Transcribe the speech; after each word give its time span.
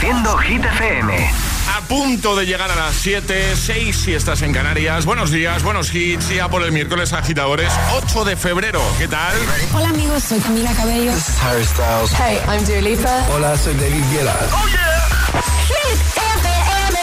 Reproduciendo 0.00 0.38
Hit 0.38 0.64
FM. 0.64 1.30
A 1.76 1.80
punto 1.82 2.34
de 2.34 2.46
llegar 2.46 2.70
a 2.70 2.74
las 2.74 2.94
7, 2.94 3.54
6 3.54 3.96
si 3.96 4.14
estás 4.14 4.40
en 4.40 4.50
Canarias. 4.50 5.04
Buenos 5.04 5.30
días, 5.30 5.62
buenos 5.62 5.94
hits. 5.94 6.30
Ya 6.30 6.48
por 6.48 6.62
el 6.62 6.72
miércoles 6.72 7.12
agitadores, 7.12 7.70
8 7.92 8.24
de 8.24 8.34
febrero. 8.34 8.80
¿Qué 8.96 9.06
tal? 9.08 9.34
Hola 9.74 9.90
amigos, 9.90 10.22
soy 10.22 10.40
Camila 10.40 10.72
Cabello. 10.72 11.12
This 11.12 11.28
is 11.28 11.42
Harry 11.42 11.64
Styles. 11.64 12.12
Hey, 12.12 12.38
I'm 12.48 12.64
Dua 12.64 12.80
Lipa. 12.80 13.26
Hola, 13.34 13.58
soy 13.58 13.74
David 13.74 14.02
Guetta. 14.10 14.34
¡Oh, 14.52 14.68
yeah! 14.68 15.42
Hit 15.68 16.00
FM. 16.16 16.98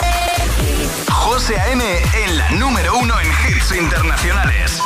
José 1.12 1.60
A.M. 1.60 1.84
en 2.26 2.38
la 2.38 2.50
número 2.52 2.98
uno 2.98 3.14
en 3.20 3.28
hits 3.28 3.72
internacionales. 3.78 4.82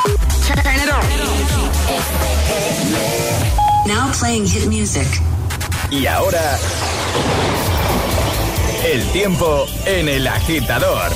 Now 3.88 4.12
playing 4.20 4.46
hit 4.46 4.66
music. 4.66 5.08
Y 5.90 6.08
ahora... 6.08 6.60
El 8.84 9.06
tiempo 9.12 9.68
en 9.86 10.10
el 10.10 10.26
agitador. 10.28 11.12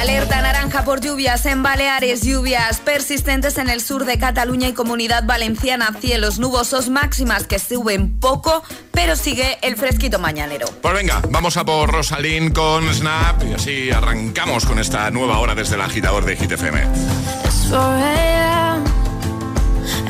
Alerta 0.00 0.42
naranja 0.42 0.84
por 0.84 1.00
lluvias 1.00 1.46
en 1.46 1.62
Baleares, 1.62 2.22
lluvias 2.22 2.80
persistentes 2.80 3.56
en 3.58 3.70
el 3.70 3.80
sur 3.80 4.04
de 4.04 4.18
Cataluña 4.18 4.66
y 4.66 4.72
Comunidad 4.72 5.22
Valenciana, 5.24 5.94
cielos 6.00 6.40
nubosos 6.40 6.88
máximas 6.88 7.46
que 7.46 7.60
suben 7.60 8.18
poco, 8.18 8.64
pero 8.90 9.14
sigue 9.14 9.58
el 9.62 9.76
fresquito 9.76 10.18
mañanero. 10.18 10.66
Pues 10.82 10.94
venga, 10.94 11.22
vamos 11.30 11.56
a 11.56 11.64
por 11.64 11.92
Rosalín 11.92 12.50
con 12.50 12.92
Snap 12.92 13.44
y 13.44 13.52
así 13.52 13.90
arrancamos 13.92 14.66
con 14.66 14.80
esta 14.80 15.08
nueva 15.12 15.38
hora 15.38 15.54
desde 15.54 15.76
el 15.76 15.82
agitador 15.82 16.24
de 16.24 16.34
GTFM. 16.34 16.80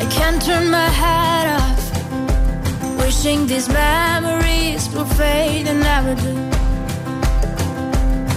I 0.00 0.06
can't 0.06 0.42
turn 0.42 0.70
my 0.70 0.88
head 0.88 1.54
off, 1.54 2.98
wishing 2.98 3.46
these 3.46 3.68
memories 3.68 4.88
will 4.94 5.04
fade 5.04 5.68
and 5.68 5.80
never 5.80 6.14
do. 6.14 6.61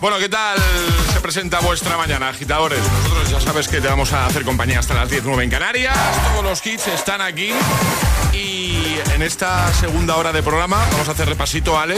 Bueno, 0.00 0.18
¿qué 0.18 0.28
tal 0.28 0.58
se 1.12 1.20
presenta 1.20 1.60
vuestra 1.60 1.96
mañana, 1.96 2.28
agitadores? 2.28 2.80
Nosotros 2.80 3.30
ya 3.30 3.40
sabes 3.40 3.68
que 3.68 3.80
te 3.80 3.86
vamos 3.86 4.12
a 4.12 4.26
hacer 4.26 4.44
compañía 4.44 4.80
hasta 4.80 4.94
las 4.94 5.08
19 5.08 5.44
en 5.44 5.50
Canarias. 5.50 5.96
Todos 6.32 6.44
los 6.44 6.66
hits 6.66 6.88
están 6.88 7.20
aquí. 7.20 7.52
Y 8.32 8.98
en 9.14 9.22
esta 9.22 9.72
segunda 9.74 10.16
hora 10.16 10.32
de 10.32 10.42
programa 10.42 10.84
vamos 10.90 11.08
a 11.08 11.12
hacer 11.12 11.28
repasito, 11.28 11.78
Ale. 11.78 11.96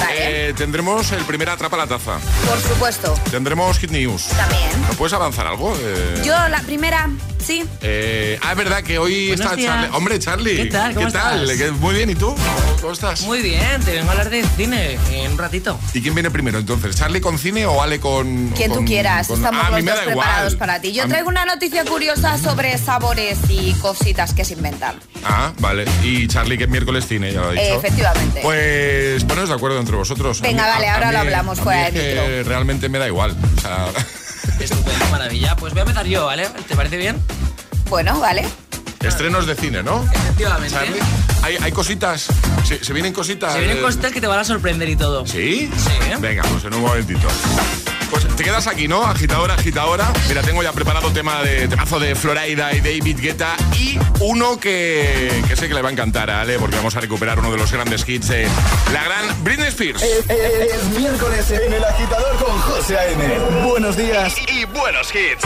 Vale. 0.00 0.48
Eh, 0.48 0.52
tendremos 0.54 1.10
el 1.12 1.24
primer 1.24 1.48
Atrapa 1.50 1.76
la 1.76 1.86
Taza. 1.86 2.18
Por 2.46 2.60
supuesto, 2.60 3.14
Tendremos 3.30 3.78
Hit 3.78 3.90
News. 3.90 4.28
también. 4.28 4.70
¿No 4.88 4.94
puedes 4.94 5.12
avanzar 5.12 5.46
algo? 5.46 5.76
Eh, 5.80 6.22
Yo 6.24 6.34
la 6.48 6.60
primera, 6.62 7.08
sí. 7.44 7.64
eh, 7.82 8.38
ah, 8.42 8.52
es 8.52 8.56
verdad 8.56 8.82
que 8.82 8.98
hoy 8.98 9.28
Buenos 9.28 9.44
está 9.44 9.56
días. 9.56 9.72
Charlie. 9.74 9.96
Hombre, 9.96 10.18
Charlie. 10.18 10.56
¿Qué 10.56 10.66
tal? 10.66 10.94
¿Cómo 10.94 11.10
tal? 11.10 11.42
estás? 11.50 11.58
Que- 11.58 11.72
Muy 11.72 11.94
bien, 11.94 12.10
¿y 12.10 12.14
tú? 12.14 12.34
¿Cómo, 12.80 12.92
estás? 12.92 13.22
Muy 13.22 13.42
bien, 13.42 13.82
te 13.84 13.92
vengo 13.92 14.08
a 14.08 14.12
hablar 14.12 14.30
de 14.30 14.44
cine 14.56 14.98
en 15.12 15.32
un 15.32 15.38
ratito. 15.38 15.78
¿Y 15.92 16.00
quién 16.00 16.14
viene 16.14 16.30
primero 16.30 16.58
entonces? 16.58 16.94
¿Charlie 16.96 17.20
con 17.20 17.36
cine 17.38 17.66
o 17.66 17.82
Ale 17.82 17.98
con.? 17.98 18.50
Quien 18.50 18.72
tú 18.72 18.84
quieras, 18.84 19.26
con- 19.26 19.36
estamos 19.38 19.62
Ah, 19.64 19.66
a 19.66 19.70
mí 19.70 19.76
los 19.78 19.84
me 19.84 19.90
dos 19.90 20.00
da 20.00 20.06
preparados 20.06 20.52
igual. 20.52 20.58
para 20.58 20.80
ti. 20.80 20.92
Yo 20.92 21.02
A 21.02 21.06
mí- 21.06 21.10
traigo 21.10 21.28
una 21.28 21.44
noticia 21.44 21.84
curiosa 21.84 22.38
sobre 22.38 22.78
sabores 22.78 23.38
y 23.48 23.72
cositas 23.74 24.32
que 24.32 24.44
se 24.44 24.54
inventan. 24.54 24.94
Ah, 25.24 25.52
vale. 25.58 25.84
Y 26.04 26.28
Charlie 26.28 26.56
que 26.56 26.64
es 26.64 26.70
miércoles 26.70 27.04
cine, 27.06 27.32
ya 27.32 27.40
lo 27.40 27.50
he 27.50 27.54
dicho. 27.54 27.64
Eh, 27.64 27.74
efectivamente. 27.76 28.40
Pues 28.42 29.24
poneros 29.24 29.48
de 29.48 29.54
acuerdo 29.56 29.78
entre 29.80 29.96
vosotros. 29.98 30.40
Venga, 30.40 30.64
mí- 30.64 30.70
vale, 30.70 30.88
a- 30.88 30.92
a 30.92 30.94
ahora 30.94 31.06
mí- 31.08 31.12
lo 31.12 31.18
hablamos 31.20 31.60
fuera 31.60 31.90
de 31.90 31.92
que 31.92 32.14
micro. 32.36 32.48
realmente 32.48 32.88
me 32.88 32.98
da 32.98 33.06
igual. 33.06 33.36
O 33.56 33.60
sea, 33.60 33.86
Estupendo, 34.60 35.06
maravilla. 35.10 35.54
Pues 35.56 35.72
voy 35.72 35.80
a 35.80 35.82
empezar 35.82 36.06
yo, 36.06 36.26
¿vale? 36.26 36.48
¿Te 36.66 36.74
parece 36.74 36.96
bien? 36.96 37.16
Bueno, 37.90 38.18
vale. 38.20 38.44
estrenos 39.02 39.46
de 39.46 39.54
cine, 39.54 39.82
¿no? 39.82 40.04
Efectivamente. 40.12 40.74
Charlie, 40.74 41.00
hay, 41.42 41.56
hay 41.62 41.72
cositas. 41.72 42.26
¿Se, 42.66 42.82
se 42.84 42.92
vienen 42.92 43.12
cositas? 43.12 43.52
Se 43.52 43.58
vienen 43.60 43.80
cositas 43.80 44.12
que 44.12 44.20
te 44.20 44.26
van 44.26 44.38
a 44.40 44.44
sorprender 44.44 44.88
y 44.88 44.96
todo. 44.96 45.26
¿Sí? 45.26 45.70
Sí. 45.76 45.90
Venga, 46.20 46.42
pues 46.50 46.64
en 46.64 46.74
un 46.74 46.80
momentito. 46.82 47.28
Te 48.38 48.44
quedas 48.44 48.68
aquí, 48.68 48.86
¿no? 48.86 49.04
Agitadora, 49.04 49.54
agitadora. 49.54 50.12
Mira, 50.28 50.42
tengo 50.42 50.62
ya 50.62 50.70
preparado 50.72 51.10
tema 51.10 51.42
de 51.42 51.66
temazo 51.66 51.98
de 51.98 52.14
Florida 52.14 52.46
y 52.46 52.54
David 52.54 53.18
Guetta 53.18 53.56
y 53.76 53.98
uno 54.20 54.60
que, 54.60 55.42
que 55.48 55.56
sé 55.56 55.66
que 55.66 55.74
le 55.74 55.82
va 55.82 55.88
a 55.88 55.92
encantar 55.92 56.30
a 56.30 56.42
Ale 56.42 56.56
porque 56.60 56.76
vamos 56.76 56.94
a 56.94 57.00
recuperar 57.00 57.40
uno 57.40 57.50
de 57.50 57.56
los 57.58 57.72
grandes 57.72 58.08
hits 58.08 58.28
de 58.28 58.48
la 58.92 59.02
gran 59.02 59.42
Britney 59.42 59.66
Spears. 59.66 60.00
Es, 60.00 60.30
es 60.30 60.84
miércoles 60.96 61.50
en 61.50 61.72
el 61.72 61.84
agitador 61.84 62.36
con 62.36 62.56
José 62.60 62.96
A.M. 62.96 63.38
Buenos 63.64 63.96
días 63.96 64.36
y 64.46 64.64
buenos 64.66 65.12
hits. 65.12 65.44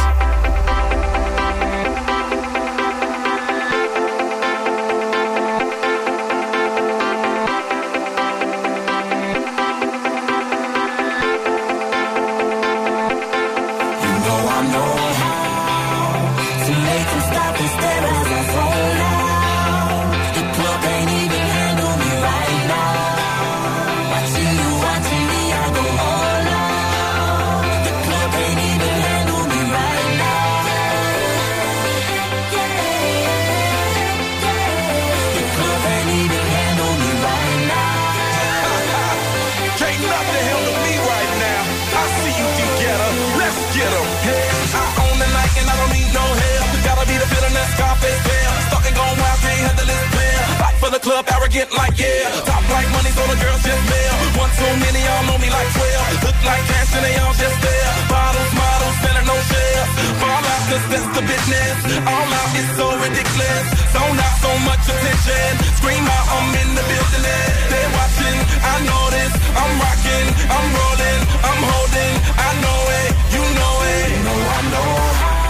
Arrogant 51.52 51.76
like 51.76 51.98
yeah. 51.98 52.44
Top 52.44 52.64
like 52.70 52.88
money, 52.92 53.10
so 53.12 53.22
the 53.28 53.36
girls 53.36 53.62
just 53.62 53.84
mail. 53.88 54.14
One 54.40 54.50
too 54.56 54.72
many, 54.80 55.00
y'all 55.04 55.24
know 55.28 55.38
me 55.38 55.48
like 55.50 55.68
12. 55.68 56.24
Look 56.24 56.38
like 56.44 56.64
cash 56.64 56.90
and 56.96 57.04
they 57.04 57.16
all 57.20 57.34
just 57.36 57.58
there. 57.60 57.92
Bottles, 58.08 58.52
models, 58.56 58.96
selling 59.04 59.26
no 59.28 59.36
shares. 59.36 59.88
Fall 60.20 60.44
out, 60.52 60.62
cause 60.68 60.86
that's 60.92 61.08
the 61.12 61.22
business. 61.22 61.76
All 62.08 62.28
out 62.40 62.50
is 62.56 62.68
so 62.76 62.86
ridiculous. 63.04 63.64
Zone 63.92 64.18
out 64.18 64.36
so 64.40 64.52
much 64.64 64.84
attention. 64.88 65.52
Scream 65.76 66.04
out, 66.08 66.26
I'm 66.32 66.48
in 66.56 66.70
the 66.72 66.84
building. 66.88 67.24
They're 67.70 67.92
watching, 67.96 68.38
I 68.72 68.74
know 68.88 69.04
this. 69.12 69.32
I'm 69.52 69.72
rocking, 69.76 70.26
I'm 70.48 70.68
rolling, 70.72 71.20
I'm 71.48 71.60
holding. 71.68 72.14
I 72.32 72.50
know 72.64 72.80
it, 73.00 73.10
you 73.36 73.44
know 73.60 73.74
it. 73.92 74.06
You 74.12 74.20
know 74.24 74.40
I 74.56 74.60
know 74.72 74.92
how 75.20 75.40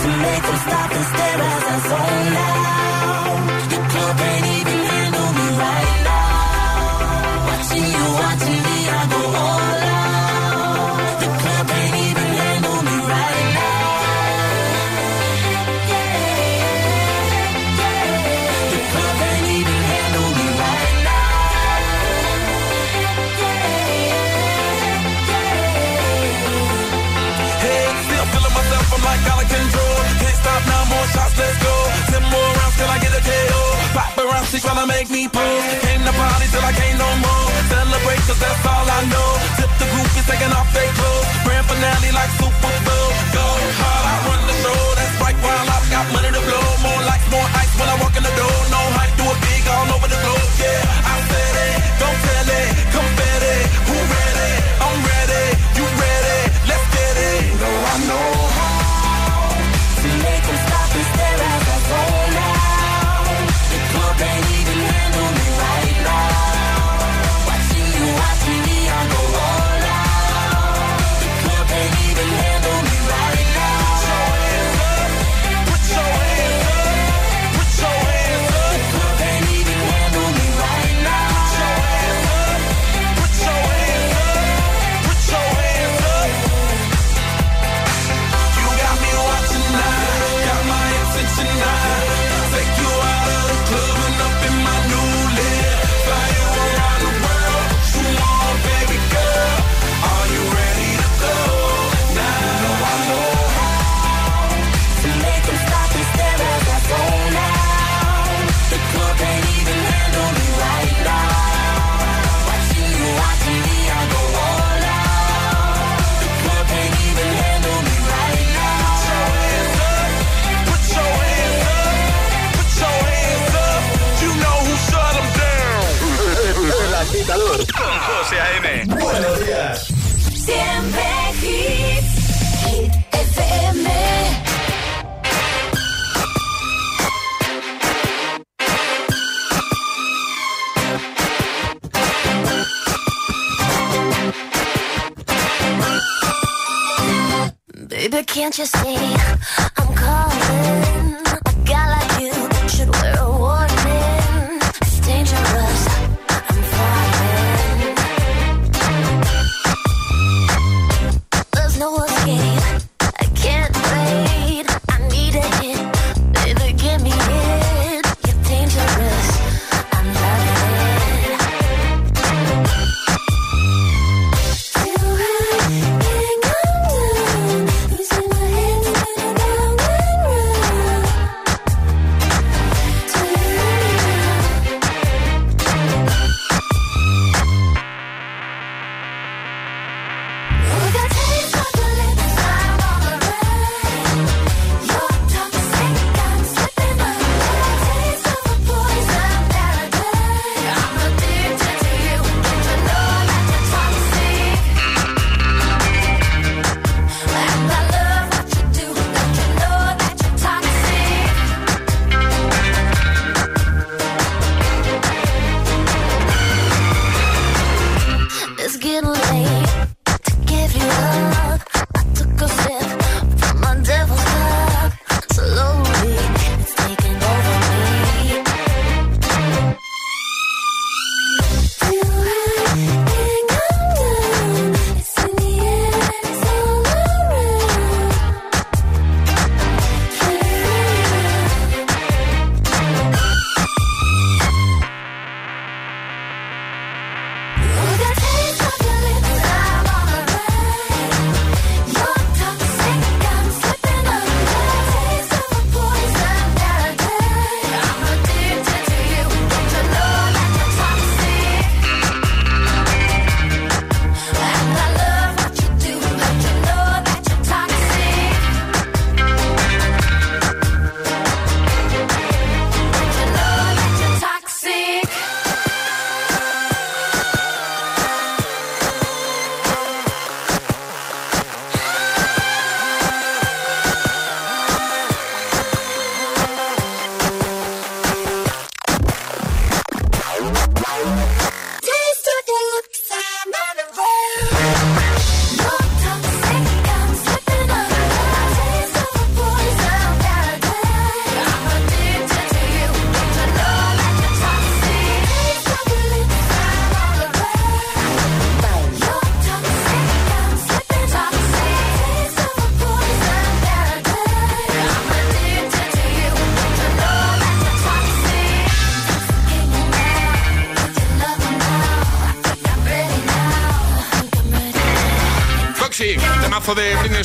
to 0.00 0.08
make 0.24 0.44
them 0.48 0.58
stop 0.64 0.90
and 0.96 1.06
stare 1.12 1.40
as 1.44 1.64
I 1.68 1.76
zone 1.88 2.17
tryna 34.78 34.88
make 34.88 35.10
me 35.10 35.26
pull. 35.28 35.58
Came 35.82 36.02
to 36.06 36.12
party 36.14 36.46
till 36.52 36.62
I 36.62 36.72
can't 36.72 36.98
no 36.98 37.10
more. 37.18 37.46
Celebrate 37.66 38.22
cause 38.26 38.38
that's 38.38 38.64
all 38.66 38.86
I 38.86 39.00
know. 39.10 39.30
Tip 39.58 39.70
the 39.78 39.86
group 39.90 40.10
is 40.14 40.26
taking 40.26 40.52
off 40.54 40.70
their 40.72 40.90
clothes. 40.94 41.26
Grand 41.44 41.66
finale 41.66 42.10
like 42.14 42.30
Super 42.38 42.74
Bowl. 42.86 43.10
Go 43.34 43.46
hard, 43.82 44.04
I 44.06 44.14
run 44.28 44.42
the 44.46 44.54
show. 44.62 44.80
That's 44.98 45.16
right 45.22 45.38
while 45.42 45.68
I've 45.74 45.88
got 45.90 46.04
money 46.14 46.30
to 46.30 46.42
blow. 46.46 46.66
More 46.86 47.02
lights, 47.10 47.28
more 47.30 47.48
ice 47.58 47.72
when 47.78 47.88
I 47.88 47.96
walk 48.02 48.14
in 48.14 48.22
the 48.22 48.34
door. 48.38 48.56
No 48.70 48.80
hype, 48.94 49.14
do 49.18 49.24
it 49.26 49.38
big 49.42 49.64
all 49.66 49.88
over 49.98 50.08
the 50.08 50.18
globe. 50.22 50.52
Yeah, 50.62 50.97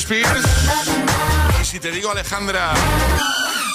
Spears. 0.04 0.44
Y 1.62 1.64
si 1.64 1.80
te 1.80 1.90
digo, 1.90 2.10
Alejandra, 2.10 2.74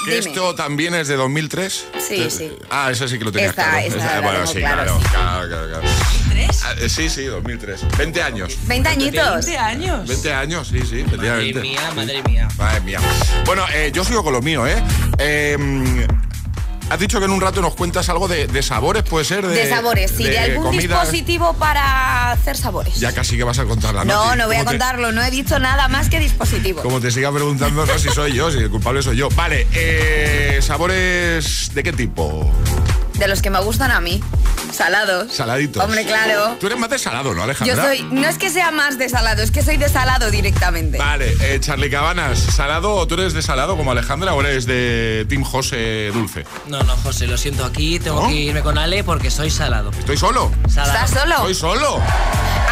que 0.06 0.20
Dime. 0.20 0.30
esto 0.30 0.54
también 0.54 0.94
es 0.94 1.08
de 1.08 1.16
2003. 1.16 1.86
Sí, 2.08 2.22
Eh, 2.22 2.30
sí. 2.30 2.52
Ah, 2.70 2.92
esa 2.92 3.08
sí 3.08 3.18
que 3.18 3.26
lo 3.26 3.32
tenías 3.32 3.50
Esta- 3.52 3.64
claro. 3.72 3.88
esta 3.88 3.98
la 4.16 4.22
bueno, 4.22 4.40
tengo 4.40 4.52
sí, 4.54 4.60
claro, 4.60 4.84
claro, 4.84 5.00
sí. 5.00 5.08
claro, 5.10 5.48
claro, 5.50 5.68
claro. 5.70 5.88
¿Tres? 6.30 6.62
Ah, 6.64 6.74
eh, 6.80 6.90
sí, 6.90 7.10
sí, 7.10 7.24
2003. 7.26 7.82
20 7.98 8.22
años. 8.22 8.58
20 8.68 8.90
añitos. 8.90 9.46
20 9.46 9.58
años. 9.58 10.08
20 10.08 10.34
años, 10.34 10.68
sí, 10.68 10.80
sí, 10.88 11.04
Madre 11.18 11.54
mía, 11.56 11.82
madre 11.96 12.24
mía. 12.24 12.48
Madre 12.58 12.82
mía. 12.82 13.00
Bueno, 13.46 13.66
eh, 13.74 13.92
yo 13.94 14.04
sigo 14.06 14.24
con 14.24 14.34
lo 14.34 14.42
mío, 14.42 14.68
¿eh? 14.68 14.82
Eh, 15.18 15.58
Has 16.90 17.00
dicho 17.00 17.20
que 17.20 17.26
en 17.26 17.32
un 17.32 17.40
rato 17.40 17.62
nos 17.62 17.76
cuentas 17.76 18.10
algo 18.10 18.28
de, 18.28 18.48
de 18.48 18.64
sabores, 18.64 19.04
puede 19.04 19.24
ser. 19.24 19.46
De, 19.46 19.56
De 19.56 19.70
sabores, 19.70 20.12
sí, 20.16 20.24
de, 20.24 20.40
algún 20.40 20.72
dispositivo 20.72 21.54
para 21.54 22.32
hacer 22.32 22.58
sabores. 22.58 23.00
Ya 23.00 23.12
casi 23.12 23.38
que 23.38 23.44
vas 23.44 23.60
a 23.60 23.66
contarla, 23.66 24.04
¿no? 24.06 24.30
no, 24.30 24.36
no 24.36 24.48
voy 24.48 24.56
a 24.56 24.60
te- 24.60 24.66
contarlo, 24.66 25.12
no 25.12 25.22
he 25.24 25.30
dicho 25.30 25.60
nada 25.60 25.88
más 25.88 26.10
que 26.10 26.20
dispositivo. 26.20 26.82
Como 26.82 27.00
te 27.00 27.12
siga 27.12 27.32
preguntando, 27.32 27.86
no 27.86 28.00
si 28.00 28.10
soy 28.10 28.34
yo, 28.34 28.50
si 28.52 28.58
el 28.58 28.70
culpable 28.72 29.04
soy 29.04 29.18
yo. 29.18 29.30
Vale, 29.36 29.68
eh, 29.74 30.60
sabores 30.64 31.72
de 31.76 31.84
qué 31.84 31.94
tipo? 31.94 32.52
De 33.14 33.28
los 33.28 33.42
que 33.42 33.50
me 33.52 33.60
gustan 33.62 33.92
a 33.92 34.00
mí. 34.00 34.24
Salados. 34.72 35.34
Saladitos. 35.34 35.84
Hombre, 35.84 36.06
claro. 36.06 36.58
Tú 36.60 36.68
eres 36.68 36.80
más 36.80 36.90
de 36.90 37.00
salado, 37.00 37.30
¿no, 37.34 37.38
Yo 37.38 37.44
Alejandra? 37.44 37.84
soy, 37.86 38.04
no 38.12 38.28
es 38.28 38.38
que 38.38 38.50
sea 38.50 38.72
más 38.72 38.98
de 38.98 39.10
salado, 39.10 39.42
es 39.42 39.52
que 39.52 39.62
soy 39.62 39.78
de 39.78 39.90
salado 39.90 40.32
directamente. 40.32 40.98
Vale, 40.98 41.36
eh, 41.42 41.60
Charlie 41.60 41.90
Cabanas, 41.90 42.40
¿salado 42.40 42.96
o 42.96 43.08
tú 43.08 43.16
eres 43.16 43.34
de 43.34 43.42
salado 43.42 43.76
como 43.78 43.92
Alejandra 43.92 44.34
o 44.34 44.42
eres 44.42 44.66
de 44.66 45.26
Team 45.28 45.44
José 45.44 46.12
Dulce? 46.14 46.46
No, 46.68 46.82
no, 46.84 46.96
José, 46.98 47.28
lo 47.28 47.38
siento. 47.38 47.66
Aquí 47.66 48.00
tengo 48.00 48.22
¿No? 48.22 48.28
que 48.28 48.36
irme 48.36 48.62
con 48.62 48.78
Ale 48.78 49.04
porque 49.04 49.32
soy 49.32 49.50
salado. 49.50 49.92
¿Estoy 49.98 50.18
solo? 50.18 50.52
Salado. 50.70 50.94
¿Estás 51.06 51.20
solo? 51.22 51.36
¿Estoy 51.36 51.56
solo? 51.56 52.02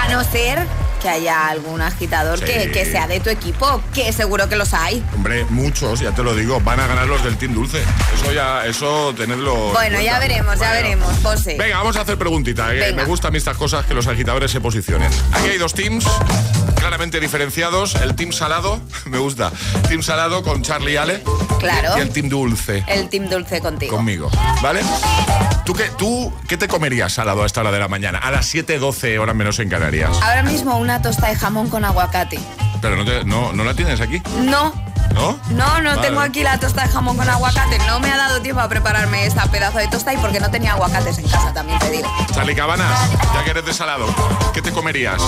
A 0.01 0.07
no 0.11 0.23
ser 0.23 0.65
que 1.01 1.09
haya 1.09 1.47
algún 1.47 1.81
agitador 1.81 2.39
Sí. 2.39 2.45
que, 2.45 2.71
que 2.71 2.85
sea 2.85 3.07
de 3.07 3.19
tu 3.19 3.29
equipo, 3.29 3.81
que 3.93 4.11
seguro 4.13 4.47
que 4.49 4.55
los 4.55 4.73
hay. 4.73 5.03
Hombre, 5.15 5.45
muchos, 5.49 5.99
ya 5.99 6.11
te 6.11 6.23
lo 6.23 6.35
digo, 6.35 6.59
van 6.61 6.79
a 6.79 6.87
ganar 6.87 7.07
los 7.07 7.23
del 7.23 7.37
Team 7.37 7.53
Dulce. 7.53 7.81
Eso 8.13 8.31
ya, 8.31 8.65
eso 8.65 9.13
tenerlo. 9.15 9.67
en 9.67 9.73
Bueno, 9.73 10.01
ya 10.01 10.19
veremos, 10.19 10.59
ya 10.59 10.71
veremos, 10.71 11.13
José. 11.23 11.55
Venga, 11.57 11.77
vamos 11.77 11.95
a 11.97 12.01
hacer 12.01 12.17
preguntita. 12.17 12.67
Venga. 12.67 12.95
Me 12.95 13.05
gustan 13.05 13.35
estas 13.35 13.57
cosas 13.57 13.85
que 13.85 13.93
los 13.93 14.07
agitadores 14.07 14.51
se 14.51 14.61
posicionen. 14.61 15.09
Aquí 15.33 15.49
hay 15.49 15.57
dos 15.57 15.73
teams 15.73 16.05
claramente 16.77 17.19
diferenciados. 17.19 17.95
El 17.95 18.15
team 18.15 18.31
salado, 18.31 18.79
me 19.05 19.17
gusta. 19.17 19.51
Team 19.87 20.01
salado 20.03 20.43
con 20.43 20.61
Charlie 20.61 20.93
y 20.93 20.97
Ale. 20.97 21.23
Claro. 21.59 21.97
Y 21.97 22.01
el 22.01 22.09
team 22.09 22.29
dulce 22.29 22.83
El 22.87 23.09
team 23.09 23.29
dulce 23.29 23.59
contigo. 23.61 23.95
conmigo. 23.97 24.29
¿Vale? 24.61 24.81
¿Tú 25.65 25.73
qué, 25.73 25.85
¿Tú 25.97 26.33
qué 26.47 26.55
te 26.57 26.67
comerías 26.67 27.11
salado 27.13 27.43
a 27.43 27.45
esta 27.45 27.61
hora 27.61 27.71
de 27.71 27.79
la 27.79 27.87
mañana? 27.87 28.19
A 28.19 28.31
las 28.31 28.45
7, 28.45 28.79
12 28.79 29.19
horas 29.19 29.35
menos 29.35 29.59
en 29.59 29.69
Canarias. 29.69 30.11
Ahora 30.21 30.43
mismo 30.43 30.77
una 30.77 31.01
tosta 31.01 31.27
de 31.27 31.35
jamón 31.35 31.69
con 31.69 31.83
aguacate. 31.83 32.39
Pero 32.81 32.95
no, 32.95 33.03
te- 33.05 33.25
no, 33.25 33.51
no 33.53 33.63
la 33.63 33.73
tienes 33.73 33.99
aquí, 34.01 34.21
No, 34.43 34.71
¿no? 35.13 35.39
no, 35.49 35.81
no 35.81 35.89
Vale. 35.95 36.01
tengo 36.07 36.19
aquí 36.19 36.43
la 36.43 36.59
tosta 36.59 36.83
de 36.83 36.89
jamón 36.89 37.17
con 37.17 37.29
aguacate. 37.29 37.77
No 37.87 37.99
me 37.99 38.11
ha 38.11 38.17
dado 38.17 38.41
tiempo 38.41 38.61
a 38.61 38.69
prepararme 38.69 39.25
esta 39.25 39.45
pedazo 39.47 39.77
de 39.79 39.87
tosta 39.87 40.13
y 40.13 40.17
porque 40.17 40.39
no 40.39 40.49
tenía 40.51 40.73
aguacates 40.73 41.17
en 41.17 41.27
casa, 41.27 41.53
también 41.53 41.79
te 41.79 41.89
digo. 41.89 42.07
Charlie 42.33 42.55
Cabanas, 42.55 43.09
ya 43.33 43.43
que 43.43 43.49
eres 43.51 43.65
de 43.65 43.73
salado, 43.73 44.05
¿qué 44.53 44.61
te 44.61 44.71
comerías? 44.71 45.21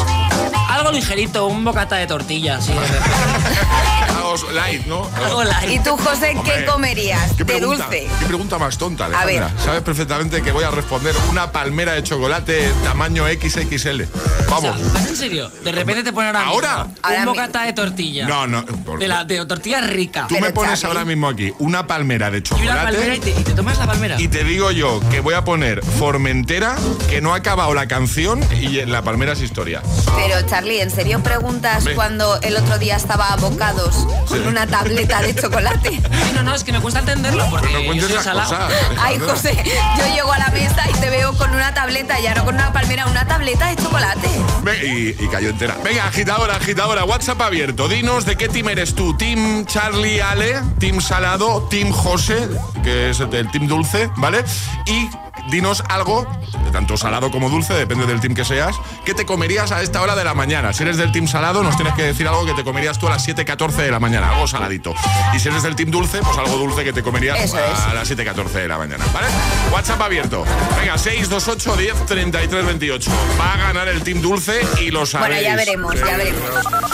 Algo 0.70 0.92
ligerito, 0.92 1.48
un 1.48 1.64
bocata 1.66 1.96
de 1.98 2.08
tortilla, 2.08 2.62
sí. 2.62 2.74
Algo 4.16 4.36
light, 4.54 4.86
¿no? 4.86 5.10
Algo 5.16 5.44
light. 5.44 5.70
¿Y 5.72 5.80
tú, 5.80 5.98
José, 5.98 6.34
Hombre, 6.36 6.54
qué 6.60 6.66
comerías? 6.66 7.32
¿Qué 7.36 7.44
de 7.44 7.60
dulce. 7.60 8.08
¿Qué 8.20 8.26
pregunta 8.28 8.58
más 8.60 8.78
tonta, 8.78 9.06
A 9.06 9.10
ver. 9.10 9.18
Alejandra? 9.42 9.64
Sabes 9.64 9.82
perfectamente 9.82 10.42
que 10.42 10.52
voy 10.52 10.64
a 10.64 10.72
responder 10.72 11.16
una 11.30 11.52
palmera 11.52 11.94
de 11.94 12.04
chocolate 12.04 12.72
tamaño 12.84 13.26
XXL. 13.28 14.04
O 14.04 14.06
sea, 14.06 14.48
Vamos. 14.50 14.94
¿vas 14.94 15.08
en 15.08 15.16
serio? 15.16 15.50
De 15.64 15.72
repente 15.72 16.04
te 16.04 16.12
ponen 16.14 16.36
ahora 16.36 16.88
¿Ahora? 17.04 17.20
Un 17.20 17.26
bocata 17.26 17.64
de 17.64 17.74
tortilla. 17.74 18.28
No, 18.28 18.46
no. 18.48 18.66
por- 18.66 19.00
De, 19.00 19.08
la, 19.08 19.24
de 19.26 19.44
tortilla 19.46 19.69
rica. 19.82 20.26
Tú 20.28 20.40
me 20.40 20.52
pones 20.52 20.80
Charlie. 20.82 20.98
ahora 20.98 21.06
mismo 21.06 21.28
aquí 21.30 21.54
una 21.60 21.88
palmera 21.88 22.30
de 22.32 22.40
Y 22.40 22.62
una 22.64 22.84
palmera 22.84 23.16
y 23.16 23.20
chocolate 23.20 23.32
te, 23.34 23.42
y 23.42 23.44
te 23.44 23.54
tomas 23.54 23.78
la 23.78 23.86
palmera. 23.86 24.20
y 24.20 24.28
te 24.28 24.44
digo 24.44 24.72
yo 24.72 25.00
que 25.10 25.20
voy 25.20 25.34
a 25.36 25.44
poner 25.44 25.84
Formentera, 25.84 26.76
que 27.10 27.22
no 27.22 27.34
ha 27.34 27.38
acabado 27.38 27.74
la 27.74 27.88
canción 27.88 28.42
y 28.60 28.84
la 28.86 29.02
palmera 29.04 29.34
es 29.34 29.42
historia. 29.42 29.82
Pero, 30.16 30.42
Charlie, 30.48 30.82
¿en 30.82 30.90
serio 30.92 31.22
preguntas 31.24 31.86
cuando 31.96 32.40
el 32.42 32.56
otro 32.58 32.78
día 32.80 32.96
estaba 32.96 33.32
a 33.34 33.36
bocados 33.38 33.96
con 34.28 34.42
Sí. 34.42 34.48
una 34.48 34.66
tableta 34.68 35.22
de 35.22 35.36
chocolate? 35.36 36.02
No, 36.36 36.44
no, 36.44 36.56
es 36.56 36.64
que 36.64 36.72
me 36.72 36.80
cuesta 36.80 37.00
entenderlo 37.02 37.46
porque 37.50 37.72
No 37.74 37.94
yo 37.94 38.08
soy 38.08 38.18
salado. 38.24 38.50
cosas. 38.50 38.72
Ay. 39.00 39.20
José, 39.20 39.62
yo 39.98 40.14
llego 40.16 40.32
a 40.32 40.38
la 40.40 40.48
mesa 40.50 40.84
y 40.90 40.94
te 41.00 41.10
veo 41.10 41.34
con 41.36 41.50
una 41.54 41.74
tableta, 41.74 42.18
ya 42.20 42.34
no 42.34 42.46
con 42.46 42.56
una 42.56 42.72
palmera, 42.72 43.08
una 43.08 43.28
tableta 43.28 43.68
de 43.70 43.76
chocolate. 43.76 44.30
Ve- 44.64 45.16
Y, 45.20 45.24
y 45.24 45.28
cayó 45.28 45.50
entera. 45.50 45.78
Venga, 45.84 46.06
agitadora, 46.08 46.56
agitadora, 46.56 47.04
WhatsApp 47.04 47.42
abierto. 47.42 47.88
Dinos 47.90 48.26
de 48.26 48.38
qué 48.38 48.48
team 48.48 48.70
eres 48.70 48.96
tú. 48.96 49.18
Team 49.18 49.59
Charlie 49.66 50.22
Ale, 50.22 50.62
Team 50.80 51.02
Salado, 51.02 51.68
Team 51.70 51.92
José, 51.92 52.50
que 52.84 53.10
es 53.10 53.20
el, 53.20 53.30
Team 53.52 53.68
Dulce, 53.68 54.10
¿vale? 54.18 54.44
Y 54.86 55.10
dinos 55.50 55.84
algo, 55.90 56.28
de 56.66 56.72
tanto 56.72 56.98
salado 56.98 57.32
como 57.32 57.50
dulce, 57.50 57.74
depende 57.74 58.06
del 58.06 58.20
team 58.20 58.34
que 58.36 58.46
seas, 58.46 58.76
que 59.06 59.14
te 59.14 59.26
comerías 59.26 59.72
a 59.72 59.82
esta 59.82 60.02
hora 60.02 60.16
de 60.16 60.24
la 60.24 60.34
mañana. 60.34 60.74
Si 60.74 60.84
eres 60.84 60.98
del 60.98 61.12
Team 61.12 61.28
Salado, 61.28 61.64
nos 61.64 61.76
tienes 61.76 61.94
que 61.96 62.04
decir 62.04 62.28
algo 62.28 62.46
que 62.46 62.54
te 62.54 62.64
comerías 62.64 63.00
tú 63.00 63.08
a 63.08 63.12
las 63.12 63.28
7.14 63.28 63.72
de 63.76 63.92
la 63.92 64.00
mañana, 64.00 64.30
algo 64.32 64.48
saladito. 64.48 64.94
Y 65.36 65.40
si 65.40 65.50
eres 65.50 65.64
del 65.64 65.76
Team 65.76 65.92
Dulce, 65.92 66.20
pues 66.20 66.38
algo 66.38 66.58
dulce 66.58 66.84
que 66.84 66.94
te 66.94 67.02
comerías 67.04 67.40
Eso 67.40 67.58
a 67.58 67.66
es. 67.66 67.94
las 67.94 68.10
7.14 68.12 68.50
de 68.52 68.68
la 68.68 68.78
mañana, 68.78 69.04
¿vale? 69.14 69.28
WhatsApp 69.72 70.02
abierto. 70.02 70.44
Venga, 70.80 70.98
628 70.98 71.76
10 71.76 72.06
33 72.06 72.66
28. 72.66 73.12
Va 73.40 73.54
a 73.54 73.58
ganar 73.58 73.88
el 73.88 74.02
Team 74.04 74.22
Dulce 74.22 74.62
y 74.82 74.92
lo 74.92 75.06
sabéis. 75.06 75.36
Bueno, 75.36 75.42
ya 75.50 75.56
veremos, 75.56 75.96
ya 75.96 76.18
veremos. 76.18 76.42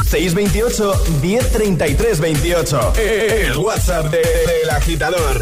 628 0.09 1.03
1033 1.21 2.19
28. 2.19 2.93
El 2.97 3.57
WhatsApp 3.57 4.05
de- 4.05 4.17
del 4.19 4.69
agitador. 4.69 5.41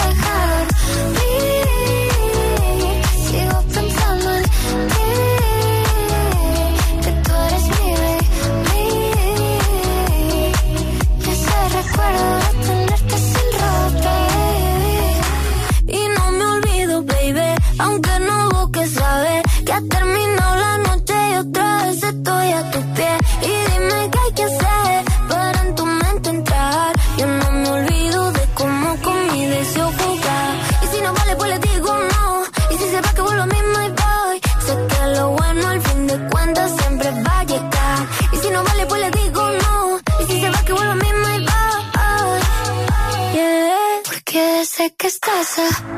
deja 45.41 45.90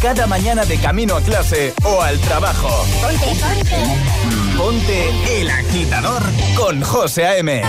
cada 0.00 0.26
mañana 0.26 0.64
de 0.64 0.78
camino 0.78 1.16
a 1.16 1.20
clase 1.20 1.74
o 1.84 2.00
al 2.00 2.18
trabajo. 2.20 2.68
Ponte, 3.02 3.26
ponte. 3.40 4.56
Ponte 4.56 5.40
el 5.40 5.50
agitador 5.50 6.22
con 6.56 6.82
José 6.82 7.26
A.M. 7.26 7.62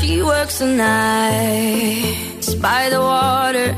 She 0.00 0.22
works 0.22 0.58
the 0.58 0.66
night 0.66 2.56
by 2.60 2.88
the 2.88 3.00
water. 3.00 3.76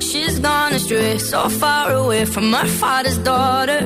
She's 0.00 0.38
gone 0.38 0.72
astray, 0.74 1.18
so 1.18 1.48
far 1.48 1.92
away 1.92 2.24
from 2.24 2.52
her 2.52 2.66
father's 2.66 3.18
daughter. 3.18 3.80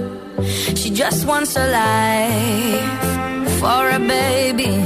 She 0.74 0.90
just 0.90 1.26
wants 1.26 1.56
a 1.56 1.66
life 1.66 3.60
for 3.60 3.90
a 3.90 3.98
baby. 3.98 4.85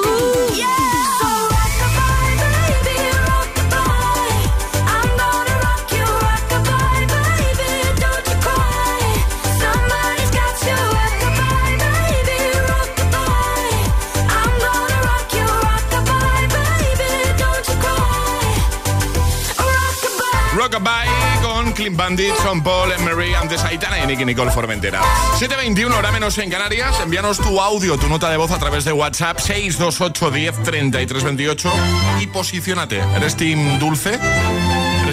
Clean 21.81 21.97
Bandit, 21.97 22.35
Son 22.43 22.61
Paul, 22.61 22.91
Emery, 22.91 23.33
antes 23.33 23.63
Aitana 23.63 24.03
y 24.03 24.05
Nicky 24.05 24.23
Nicole 24.23 24.51
Formentera. 24.51 25.01
7.21, 25.39 25.91
hora 25.97 26.11
menos 26.11 26.37
en 26.37 26.51
Canarias. 26.51 26.99
Envíanos 27.01 27.39
tu 27.39 27.59
audio, 27.59 27.97
tu 27.97 28.07
nota 28.07 28.29
de 28.29 28.37
voz 28.37 28.51
a 28.51 28.59
través 28.59 28.85
de 28.85 28.93
WhatsApp 28.93 29.39
628 29.39 30.29
10 30.29 30.61
33 30.61 31.23
28 31.23 31.71
y 32.19 32.27
posicionate. 32.27 32.99
¿Eres 33.15 33.35
Team 33.35 33.79
Dulce? 33.79 34.19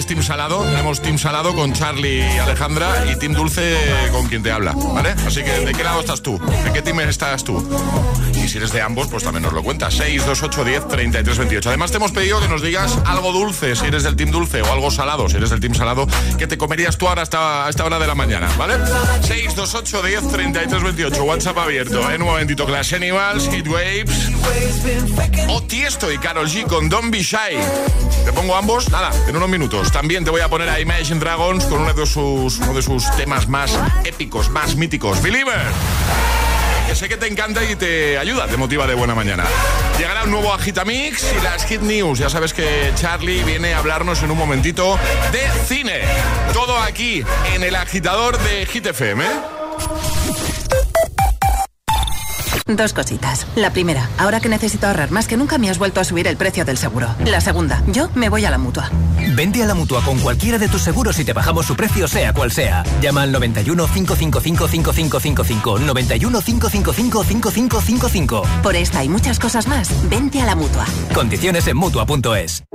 ¿Eres 0.09 0.23
Team 0.23 0.23
Salado? 0.25 0.63
Tenemos 0.63 1.01
Team 1.01 1.19
Salado 1.19 1.53
con 1.53 1.71
Charlie 1.71 2.17
y 2.17 2.39
Alejandra 2.39 3.05
y 3.11 3.15
Team 3.19 3.33
Dulce 3.33 3.77
con 4.11 4.27
quien 4.27 4.41
te 4.41 4.51
habla, 4.51 4.71
¿vale? 4.71 5.11
Así 5.11 5.43
que, 5.43 5.51
¿de 5.51 5.71
qué 5.71 5.83
lado 5.83 5.99
estás 5.99 6.23
tú? 6.23 6.39
¿De 6.63 6.73
qué 6.73 6.81
team 6.81 6.99
estás 7.01 7.43
tú? 7.43 7.63
Y 8.33 8.47
si 8.47 8.57
eres 8.57 8.71
de 8.71 8.81
ambos, 8.81 9.07
pues 9.07 9.23
también 9.23 9.43
nos 9.43 9.53
lo 9.53 9.61
cuentas. 9.61 9.93
628 9.93 10.63
10 10.63 10.87
33 10.87 11.37
28. 11.37 11.69
Además, 11.69 11.91
te 11.91 11.97
hemos 11.97 12.11
pedido 12.11 12.39
que 12.39 12.47
nos 12.47 12.63
digas 12.63 12.97
algo 13.05 13.31
dulce 13.31 13.75
si 13.75 13.85
eres 13.85 14.01
del 14.01 14.15
Team 14.15 14.31
Dulce 14.31 14.63
o 14.63 14.73
algo 14.73 14.89
salado 14.89 15.29
si 15.29 15.37
eres 15.37 15.51
del 15.51 15.59
Team 15.59 15.75
Salado 15.75 16.07
que 16.39 16.47
te 16.47 16.57
comerías 16.57 16.97
tú 16.97 17.07
ahora 17.07 17.21
hasta, 17.21 17.67
a 17.67 17.69
esta 17.69 17.85
hora 17.85 17.99
de 17.99 18.07
la 18.07 18.15
mañana, 18.15 18.49
¿vale? 18.57 18.77
628 19.21 20.01
10 20.01 20.27
33 20.31 20.83
28. 20.83 21.23
WhatsApp 21.23 21.57
abierto. 21.59 22.09
En 22.09 22.23
un 22.23 22.29
momentito, 22.29 22.65
Clash 22.65 22.95
Animals, 22.95 23.47
Heat 23.49 23.67
Waves. 23.67 24.31
O 25.49 25.61
Tiesto 25.63 26.11
y 26.11 26.17
Carol 26.17 26.47
G 26.47 26.65
con 26.65 26.89
Don't 26.89 27.11
Be 27.11 27.21
Shy. 27.21 27.57
Te 28.25 28.33
pongo 28.33 28.55
ambos, 28.55 28.89
nada, 28.89 29.11
en 29.27 29.35
unos 29.35 29.49
minutos. 29.49 29.91
También 29.99 30.23
te 30.23 30.31
voy 30.31 30.39
a 30.39 30.47
poner 30.47 30.69
a 30.69 30.79
Imagine 30.79 31.19
Dragons 31.19 31.65
con 31.65 31.81
uno 31.81 31.93
de 31.93 32.05
sus, 32.05 32.59
uno 32.59 32.73
de 32.73 32.81
sus 32.81 33.13
temas 33.17 33.49
más 33.49 33.77
épicos, 34.05 34.49
más 34.49 34.77
míticos. 34.77 35.21
Believer 35.21 35.59
que 36.87 36.95
sé 36.95 37.09
que 37.09 37.17
te 37.17 37.27
encanta 37.27 37.69
y 37.69 37.75
te 37.75 38.17
ayuda, 38.17 38.47
te 38.47 38.55
motiva 38.55 38.87
de 38.87 38.93
buena 38.93 39.13
mañana. 39.13 39.43
Llegará 39.97 40.23
un 40.23 40.31
nuevo 40.31 40.53
Agitamix 40.53 41.25
y 41.37 41.43
las 41.43 41.65
Hit 41.65 41.81
News. 41.81 42.17
Ya 42.17 42.29
sabes 42.29 42.53
que 42.53 42.93
Charlie 42.95 43.43
viene 43.43 43.73
a 43.73 43.79
hablarnos 43.79 44.23
en 44.23 44.31
un 44.31 44.37
momentito 44.37 44.97
de 45.33 45.41
cine. 45.65 45.99
Todo 46.53 46.79
aquí 46.79 47.21
en 47.53 47.63
el 47.63 47.75
agitador 47.75 48.39
de 48.39 48.65
Hit 48.67 48.85
FM. 48.85 49.25
¿eh? 49.25 49.27
Dos 52.69 52.93
cositas. 52.93 53.47
La 53.55 53.73
primera, 53.73 54.07
ahora 54.19 54.39
que 54.39 54.47
necesito 54.47 54.85
ahorrar 54.85 55.09
más 55.09 55.27
que 55.27 55.37
nunca 55.37 55.57
me 55.57 55.69
has 55.69 55.79
vuelto 55.79 55.99
a 55.99 56.03
subir 56.03 56.27
el 56.27 56.37
precio 56.37 56.65
del 56.65 56.77
seguro. 56.77 57.13
La 57.25 57.41
segunda, 57.41 57.83
yo 57.87 58.09
me 58.13 58.29
voy 58.29 58.45
a 58.45 58.51
la 58.51 58.59
mutua. 58.59 58.91
Vente 59.39 59.63
a 59.63 59.65
la 59.65 59.73
mutua 59.73 60.01
con 60.03 60.19
cualquiera 60.19 60.57
de 60.57 60.67
tus 60.67 60.81
seguros 60.81 61.17
y 61.17 61.23
te 61.23 61.31
bajamos 61.31 61.65
su 61.65 61.73
precio, 61.73 62.09
sea 62.09 62.33
cual 62.33 62.51
sea. 62.51 62.83
Llama 62.99 63.21
al 63.21 63.31
91 63.31 63.87
555 63.87 64.67
5555. 64.67 65.79
91 65.79 66.41
555 66.41 67.23
5555. 67.23 68.43
Por 68.61 68.75
esta 68.75 69.01
y 69.01 69.07
muchas 69.07 69.39
cosas 69.39 69.65
más, 69.65 70.09
vente 70.09 70.41
a 70.41 70.45
la 70.45 70.55
mutua. 70.55 70.85
Condiciones 71.15 71.65
en 71.67 71.77
mutua.es. 71.77 72.65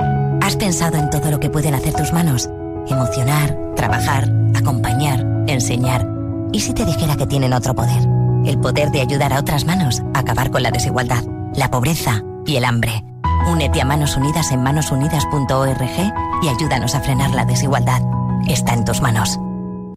¿Has 0.40 0.56
pensado 0.56 0.96
en 0.96 1.10
todo 1.10 1.30
lo 1.30 1.38
que 1.38 1.50
pueden 1.50 1.74
hacer 1.74 1.92
tus 1.92 2.14
manos? 2.14 2.48
Emocionar, 2.88 3.54
trabajar, 3.76 4.32
acompañar, 4.54 5.22
enseñar. 5.46 6.08
¿Y 6.50 6.60
si 6.60 6.72
te 6.72 6.86
dijera 6.86 7.16
que 7.16 7.26
tienen 7.26 7.52
otro 7.52 7.74
poder? 7.74 8.08
El 8.46 8.58
poder 8.58 8.90
de 8.90 9.02
ayudar 9.02 9.34
a 9.34 9.40
otras 9.40 9.66
manos 9.66 10.00
a 10.14 10.20
acabar 10.20 10.50
con 10.50 10.62
la 10.62 10.70
desigualdad, 10.70 11.24
la 11.54 11.70
pobreza 11.70 12.22
y 12.46 12.56
el 12.56 12.64
hambre. 12.64 13.04
Únete 13.46 13.80
a 13.80 13.84
Manos 13.84 14.16
Unidas 14.16 14.50
en 14.52 14.62
manosunidas.org 14.62 16.12
y 16.42 16.48
ayúdanos 16.48 16.94
a 16.94 17.00
frenar 17.00 17.30
la 17.30 17.44
desigualdad. 17.44 18.02
Está 18.46 18.74
en 18.74 18.84
tus 18.84 19.00
manos. 19.00 19.38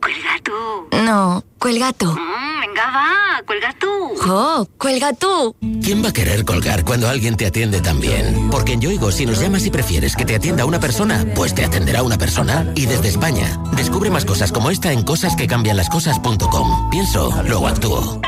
Cuelga 0.00 0.38
tú. 0.42 0.96
No, 1.04 1.44
cuelga 1.58 1.92
tú. 1.92 2.06
Mm, 2.06 2.60
venga, 2.60 2.86
va, 2.86 3.42
cuelga 3.46 3.74
tú. 3.78 3.88
¡Jo! 4.20 4.68
¡Cuelga 4.78 5.12
tú! 5.12 5.56
¿Quién 5.82 6.04
va 6.04 6.08
a 6.08 6.12
querer 6.12 6.44
colgar 6.44 6.84
cuando 6.84 7.08
alguien 7.08 7.36
te 7.36 7.46
atiende 7.46 7.80
tan 7.80 8.00
bien? 8.00 8.48
Porque 8.50 8.72
en 8.74 8.80
Yoigo, 8.80 9.10
si 9.10 9.26
nos 9.26 9.40
llamas 9.40 9.66
y 9.66 9.70
prefieres 9.70 10.14
que 10.16 10.24
te 10.24 10.36
atienda 10.36 10.64
una 10.64 10.78
persona, 10.80 11.24
pues 11.34 11.54
te 11.54 11.64
atenderá 11.64 12.02
una 12.02 12.16
persona. 12.18 12.70
Y 12.74 12.86
desde 12.86 13.08
España, 13.08 13.60
descubre 13.72 14.10
más 14.10 14.24
cosas 14.24 14.52
como 14.52 14.70
esta 14.70 14.92
en 14.92 15.02
cosasquecambianlascosas.com. 15.02 16.90
Pienso, 16.90 17.42
luego 17.44 17.66
actúo. 17.68 18.20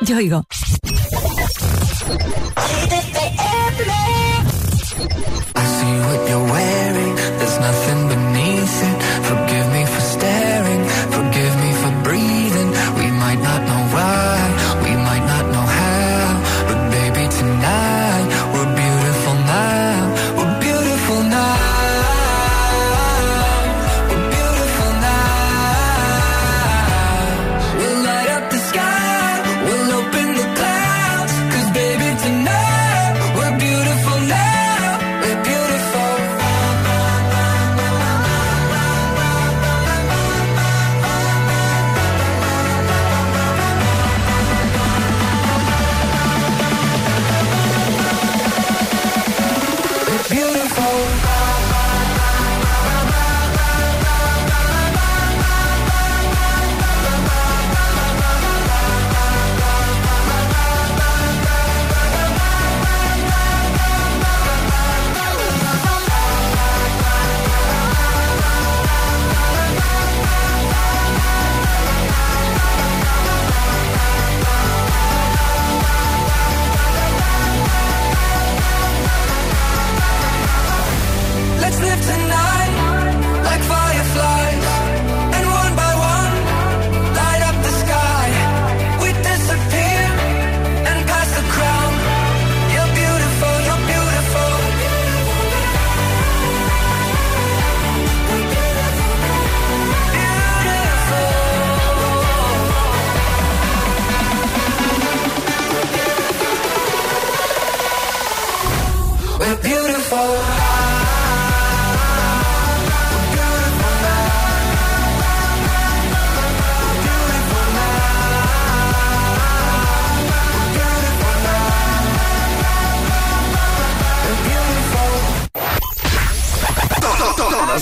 Yoigo. 0.00 0.44
I 5.56 5.64
see 5.76 5.98
what 6.06 6.28
you're 6.28 6.44
wearing. 6.52 7.14
There's 7.38 7.58
nothing 7.58 8.08
beneath 8.08 8.82
it. 8.82 8.97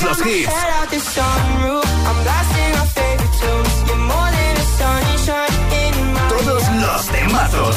los 0.02 0.26
hits. 0.26 0.52
Todos 6.28 6.68
los 6.70 7.06
temazos. 7.08 7.76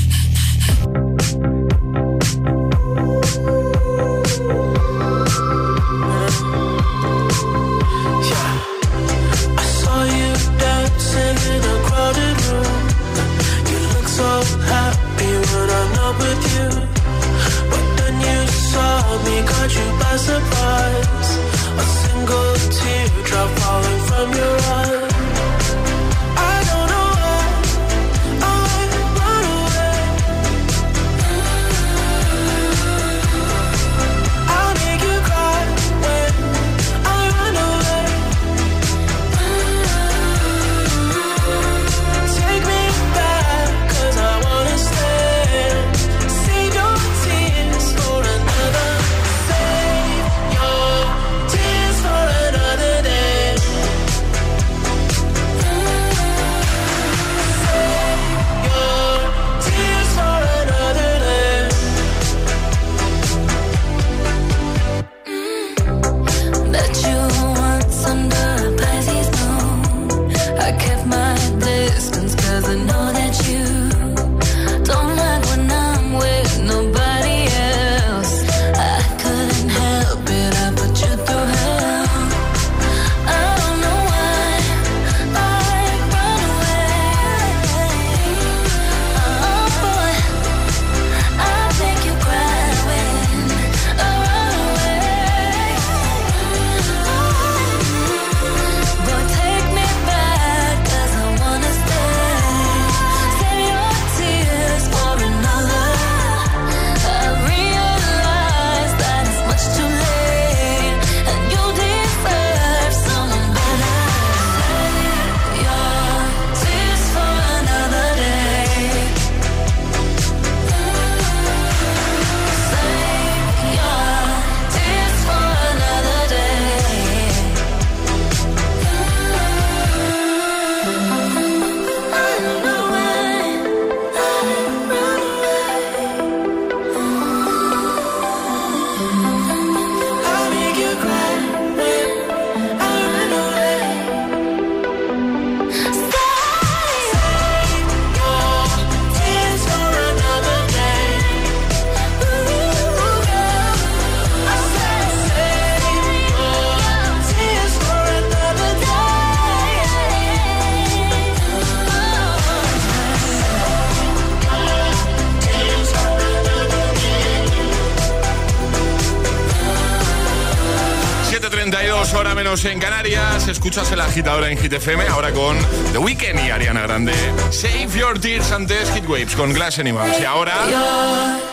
Escuchas 173.61 173.91
el 173.91 174.01
agitador 174.01 174.43
en 174.45 174.57
Hit 174.57 174.73
FM, 174.73 175.07
ahora 175.07 175.31
con 175.31 175.55
The 175.91 175.99
Weeknd 175.99 176.47
y 176.47 176.49
Ariana 176.49 176.81
Grande. 176.81 177.13
Save 177.51 177.89
Your 177.95 178.17
Tears 178.17 178.51
antes 178.51 178.91
Hit 178.91 179.07
Waves 179.07 179.35
con 179.35 179.53
Glass 179.53 179.77
Animals. 179.77 180.19
Y 180.19 180.25
ahora 180.25 180.55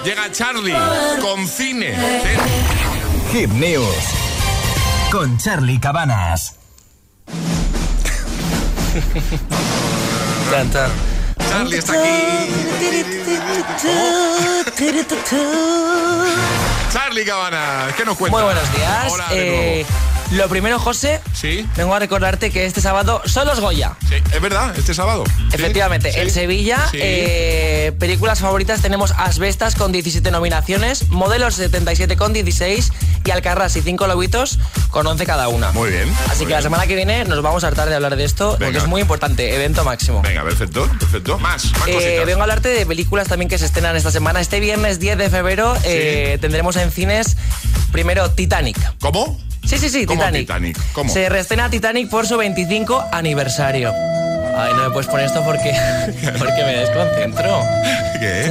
llega 0.03 0.33
Charlie 0.33 0.75
con 1.21 1.47
cine. 1.47 1.95
Hit 3.31 3.51
News 3.51 3.85
con 5.13 5.37
Charlie 5.37 5.79
Cabanas. 5.79 6.55
Charlie 11.51 11.77
está 11.77 11.93
aquí. 11.93 12.09
Charlie 16.91 17.27
Cabanas, 17.27 17.93
¿qué 17.95 18.05
nos 18.07 18.17
cuentas? 18.17 18.43
Muy 18.43 18.55
buenos 18.55 18.73
días. 18.75 19.13
Hola 19.13 19.29
de 19.29 19.81
Eh, 19.81 19.87
lo 20.33 20.47
primero, 20.49 20.79
José, 20.79 21.21
¿Sí? 21.33 21.67
vengo 21.77 21.95
a 21.95 21.99
recordarte 21.99 22.51
que 22.51 22.67
este 22.67 22.81
sábado 22.83 23.23
son 23.25 23.47
los 23.47 23.61
Goya. 23.61 23.97
Sí, 24.09 24.17
es 24.33 24.41
verdad, 24.43 24.75
este 24.79 24.93
sábado. 24.93 25.25
Efectivamente, 25.53 26.13
sí. 26.13 26.21
en 26.21 26.31
Sevilla, 26.31 26.87
Sí. 26.91 26.99
eh, 27.01 27.93
películas 27.99 28.41
favoritas 28.41 28.83
tenemos 28.83 29.13
Asbestas 29.17 29.75
con 29.75 29.91
17 29.91 30.31
nominaciones, 30.31 31.09
Modelos 31.09 31.55
77 31.55 32.17
con 32.17 32.33
16 32.35 32.93
y 33.25 33.31
Alcarrás 33.31 33.75
y 33.77 33.81
5 33.81 34.07
Lobitos 34.07 34.59
con 34.91 35.07
11 35.07 35.25
cada 35.25 35.49
una. 35.49 35.73
Muy 35.73 35.91
bien. 35.91 36.09
Así 36.29 36.41
muy 36.41 36.49
que 36.49 36.53
la 36.55 36.63
semana 36.63 36.87
que 36.87 36.95
viene 36.95 37.25
nos 37.25 37.41
vamos 37.43 37.65
a 37.65 37.69
hartar 37.69 37.89
de 37.89 37.95
hablar 37.95 38.17
de 38.17 38.25
esto 38.25 38.57
porque 38.61 38.79
es 38.79 38.87
muy 38.87 39.01
importante, 39.01 39.55
evento 39.55 39.83
máximo. 39.85 40.21
Venga, 40.23 40.43
perfecto, 40.45 40.87
perfecto. 40.99 41.39
Más, 41.39 41.73
más 41.79 41.89
Eh, 41.89 42.23
vengo 42.27 42.41
a 42.41 42.43
hablarte 42.45 42.69
de 42.69 42.85
películas 42.85 43.29
también 43.29 43.49
que 43.49 43.57
se 43.59 43.65
estrenan 43.65 43.97
esta 43.97 44.11
semana. 44.11 44.41
Este 44.41 44.61
viernes 44.61 44.99
10 45.01 45.17
de 45.17 45.31
febrero 45.31 45.75
eh, 45.85 46.37
tendremos 46.41 46.77
en 46.77 46.91
cines 46.91 47.37
primero 47.93 48.31
Titanic. 48.31 48.77
¿Cómo? 49.01 49.41
Sí, 49.69 49.77
sí, 49.77 49.91
sí, 49.91 50.07
¿Cómo 50.07 50.21
Titanic. 50.21 50.41
Titanic? 50.47 50.93
¿Cómo? 50.95 51.13
Se 51.13 51.29
reestrena 51.29 51.69
Titanic 51.69 52.09
por 52.09 52.27
su 52.27 52.39
25 52.39 53.09
aniversario. 53.13 53.93
Ay, 54.57 54.73
no 54.73 54.85
me 54.85 54.91
puedes 54.91 55.09
poner 55.09 55.27
esto 55.27 55.45
porque, 55.45 55.75
porque 56.39 56.65
me 56.65 56.79
desconcentro. 56.79 57.61
¿Qué? 58.19 58.51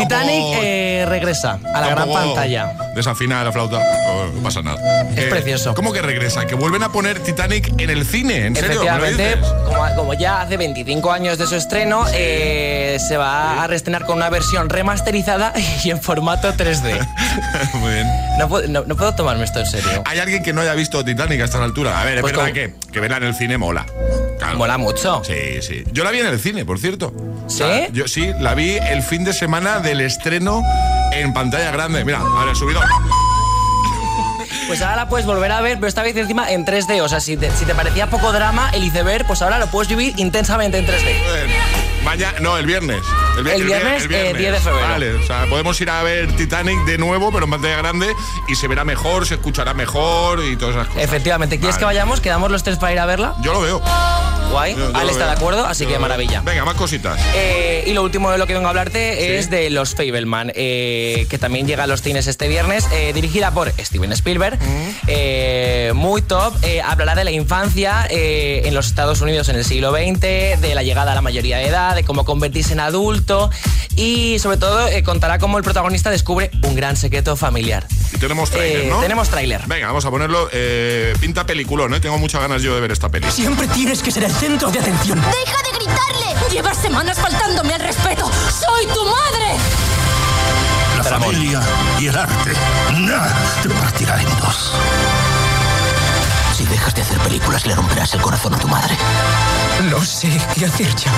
Tan, 0.00 0.08
tan, 0.08 0.18
tan. 0.20 0.28
Titanic 0.28 0.58
eh, 0.62 1.04
regresa 1.08 1.58
a 1.74 1.80
la 1.80 1.88
gran 1.88 2.12
pantalla. 2.12 2.72
Desafina 2.94 3.42
la 3.44 3.52
flauta, 3.52 3.78
oh, 3.78 4.26
no 4.34 4.42
pasa 4.42 4.62
nada. 4.62 4.78
Es 5.16 5.24
precioso. 5.26 5.74
¿Cómo 5.74 5.92
que 5.92 6.02
regresa? 6.02 6.46
Que 6.46 6.54
vuelven 6.54 6.82
a 6.82 6.90
poner 6.92 7.20
Titanic 7.20 7.72
en 7.80 7.90
el 7.90 8.04
cine, 8.06 8.46
¿en 8.46 8.56
serio? 8.56 8.80
¿Me 8.82 8.86
lo 8.86 9.04
Efectivamente, 9.06 9.46
como, 9.66 9.94
como 9.96 10.14
ya 10.14 10.40
hace 10.42 10.56
25 10.56 11.12
años 11.12 11.38
de 11.38 11.46
su 11.46 11.54
estreno, 11.56 12.04
eh, 12.12 12.98
se 13.08 13.16
va 13.16 13.62
a 13.62 13.66
reestrenar 13.66 14.04
con 14.06 14.16
una 14.16 14.28
versión 14.30 14.68
remasterizada 14.68 15.52
y 15.84 15.90
en 15.90 16.00
formato 16.00 16.52
3D. 16.52 17.08
Muy 17.74 17.92
bien. 17.94 18.06
No, 18.38 18.48
puedo- 18.48 18.68
no- 18.68 18.84
no 18.84 18.96
puedo 18.96 19.14
tomarme 19.14 19.44
esto 19.44 19.60
en 19.60 19.66
serio. 19.66 20.02
¿Hay 20.06 20.18
alguien 20.18 20.42
que 20.42 20.52
no 20.52 20.60
haya 20.62 20.74
visto 20.74 21.04
Titanic 21.04 21.40
a 21.40 21.44
esta 21.44 21.62
altura? 21.62 22.00
A 22.00 22.04
ver, 22.04 22.16
es 22.16 22.20
Pues 22.22 22.36
verdad 22.36 22.52
que, 22.52 22.74
que 22.92 23.00
verla 23.00 23.18
en 23.18 23.24
el 23.24 23.34
cine 23.34 23.56
mola. 23.58 23.86
Claro. 24.40 24.58
Mola 24.58 24.78
mucho. 24.78 25.22
Sí, 25.24 25.62
sí. 25.62 25.84
Yo 25.92 26.02
la 26.02 26.10
vi 26.10 26.18
en 26.20 26.26
el 26.26 26.40
cine, 26.40 26.64
por 26.64 26.78
cierto. 26.78 27.12
¿Sí? 27.46 27.62
O 27.62 27.66
sea, 27.66 27.88
yo 27.90 28.08
sí, 28.08 28.30
la 28.40 28.54
vi 28.54 28.70
el 28.78 29.02
fin 29.02 29.22
de 29.24 29.32
semana 29.32 29.78
del 29.80 30.00
estreno 30.00 30.62
en 31.12 31.32
pantalla 31.32 31.70
grande. 31.70 32.04
Mira, 32.04 32.18
ahora 32.18 32.52
he 32.52 32.54
subido. 32.54 32.80
Pues 34.66 34.80
ahora 34.82 34.96
la 34.96 35.08
puedes 35.08 35.26
volver 35.26 35.50
a 35.50 35.60
ver, 35.60 35.76
pero 35.78 35.88
esta 35.88 36.02
vez 36.02 36.16
encima 36.16 36.50
en 36.50 36.64
3D. 36.64 37.00
O 37.02 37.08
sea, 37.08 37.18
si 37.20 37.36
te, 37.36 37.50
si 37.50 37.64
te 37.64 37.74
parecía 37.74 38.08
poco 38.08 38.32
drama 38.32 38.70
el 38.72 38.84
iceberg, 38.84 39.26
pues 39.26 39.42
ahora 39.42 39.58
lo 39.58 39.66
puedes 39.66 39.88
vivir 39.88 40.14
intensamente 40.16 40.78
en 40.78 40.86
3D. 40.86 41.16
Mañana, 42.04 42.38
no, 42.40 42.56
el 42.56 42.66
viernes. 42.66 43.00
vi- 43.44 43.50
El 43.50 43.64
viernes, 43.64 44.04
eh, 44.08 44.32
10 44.36 44.52
de 44.52 44.60
febrero. 44.60 44.88
Vale, 44.88 45.14
o 45.14 45.26
sea, 45.26 45.46
podemos 45.50 45.78
ir 45.80 45.90
a 45.90 46.02
ver 46.02 46.34
Titanic 46.36 46.84
de 46.86 46.98
nuevo, 46.98 47.30
pero 47.32 47.44
en 47.46 47.50
pantalla 47.50 47.76
grande, 47.76 48.14
y 48.48 48.54
se 48.54 48.68
verá 48.68 48.84
mejor, 48.84 49.26
se 49.26 49.34
escuchará 49.34 49.74
mejor 49.74 50.42
y 50.44 50.56
todas 50.56 50.76
esas 50.76 50.88
cosas. 50.88 51.02
Efectivamente, 51.02 51.58
¿quieres 51.58 51.74
Vale. 51.74 51.80
que 51.80 51.84
vayamos? 51.86 52.20
¿Quedamos 52.20 52.50
los 52.50 52.62
tres 52.62 52.78
para 52.78 52.92
ir 52.92 53.00
a 53.00 53.06
verla? 53.06 53.34
Yo 53.42 53.52
lo 53.52 53.60
veo. 53.60 53.82
Guay. 54.50 54.74
Yo- 54.74 54.90
yo 54.90 54.96
Ale 54.96 55.04
lo 55.06 55.10
está 55.10 55.24
veo. 55.24 55.26
de 55.28 55.32
acuerdo, 55.40 55.66
así 55.66 55.84
Yo 55.84 55.90
que 55.90 55.98
maravilla. 55.98 56.40
Venga, 56.42 56.64
más 56.64 56.74
cositas. 56.74 57.18
Eh, 57.34 57.84
y 57.86 57.92
lo 57.92 58.02
último 58.02 58.30
de 58.30 58.38
lo 58.38 58.46
que 58.46 58.54
vengo 58.54 58.66
a 58.66 58.70
hablarte 58.70 59.38
es 59.38 59.48
de 59.50 59.70
Los 59.70 59.94
Fableman, 59.94 60.52
eh, 60.54 61.26
que 61.30 61.38
también 61.38 61.66
llega 61.66 61.84
a 61.84 61.86
los 61.86 62.02
cines 62.02 62.26
este 62.26 62.48
viernes, 62.48 62.86
eh, 62.92 63.12
dirigida 63.14 63.50
por 63.52 63.72
Steven 63.78 64.12
Spielberg, 64.12 64.58
eh, 65.06 65.92
muy 65.94 66.22
top. 66.22 66.54
eh, 66.62 66.80
hablará 66.82 67.14
de 67.14 67.24
la 67.24 67.30
infancia 67.30 68.06
eh, 68.10 68.62
en 68.64 68.74
los 68.74 68.86
Estados 68.86 69.20
Unidos 69.20 69.48
en 69.48 69.56
el 69.56 69.64
siglo 69.64 69.92
XX, 69.92 70.20
de 70.60 70.72
la 70.74 70.82
llegada 70.82 71.12
a 71.12 71.14
la 71.14 71.22
mayoría 71.22 71.58
de 71.58 71.66
edad, 71.66 71.94
de 71.94 72.04
cómo 72.04 72.24
convertirse 72.24 72.72
en 72.72 72.80
adulto 72.80 73.50
y 73.96 74.38
sobre 74.38 74.56
todo 74.56 74.86
eh, 74.88 75.02
contará 75.02 75.38
cómo 75.38 75.58
el 75.58 75.64
protagonista 75.64 76.10
descubre 76.10 76.50
un 76.62 76.74
gran 76.74 76.96
secreto 76.96 77.36
familiar. 77.36 77.86
Y 78.12 78.18
tenemos 78.18 78.50
tráiler, 78.50 78.80
Eh, 78.82 78.86
¿no? 78.90 79.00
tenemos 79.00 79.28
tráiler. 79.28 79.62
Venga, 79.66 79.86
vamos 79.88 80.04
a 80.04 80.10
ponerlo. 80.10 80.48
eh, 80.52 81.12
pinta 81.20 81.46
peliculón, 81.46 81.94
¿eh? 81.94 82.00
Tengo 82.00 82.18
muchas 82.18 82.40
ganas 82.40 82.62
yo 82.62 82.74
de 82.74 82.80
ver 82.80 82.92
esta 82.92 83.08
peli. 83.08 83.30
Siempre 83.30 83.66
tienes 83.68 84.02
que 84.02 84.10
ser 84.10 84.24
el 84.24 84.32
centro 84.40 84.70
de 84.70 84.78
atención. 84.78 85.20
¡Deja 85.20 85.58
de 85.62 85.70
gritarle! 85.74 86.48
Llevas 86.50 86.78
semanas 86.78 87.18
faltándome 87.18 87.74
al 87.74 87.80
respeto. 87.80 88.30
¡Soy 88.48 88.86
tu 88.86 89.04
madre! 89.04 89.58
La 90.96 91.04
familia 91.04 91.60
y 91.98 92.06
el 92.06 92.16
arte. 92.16 92.52
Nada 93.00 93.36
te 93.62 93.68
partirá 93.68 94.18
en 94.18 94.28
dos. 94.38 94.72
Si 96.56 96.64
dejas 96.64 96.94
de 96.94 97.02
hacer 97.02 97.18
películas, 97.18 97.66
le 97.66 97.74
romperás 97.74 98.14
el 98.14 98.22
corazón 98.22 98.54
a 98.54 98.58
tu 98.58 98.66
madre. 98.66 98.96
No 99.90 100.02
sé 100.02 100.30
qué 100.54 100.64
hacer 100.64 100.94
ya. 100.96 101.12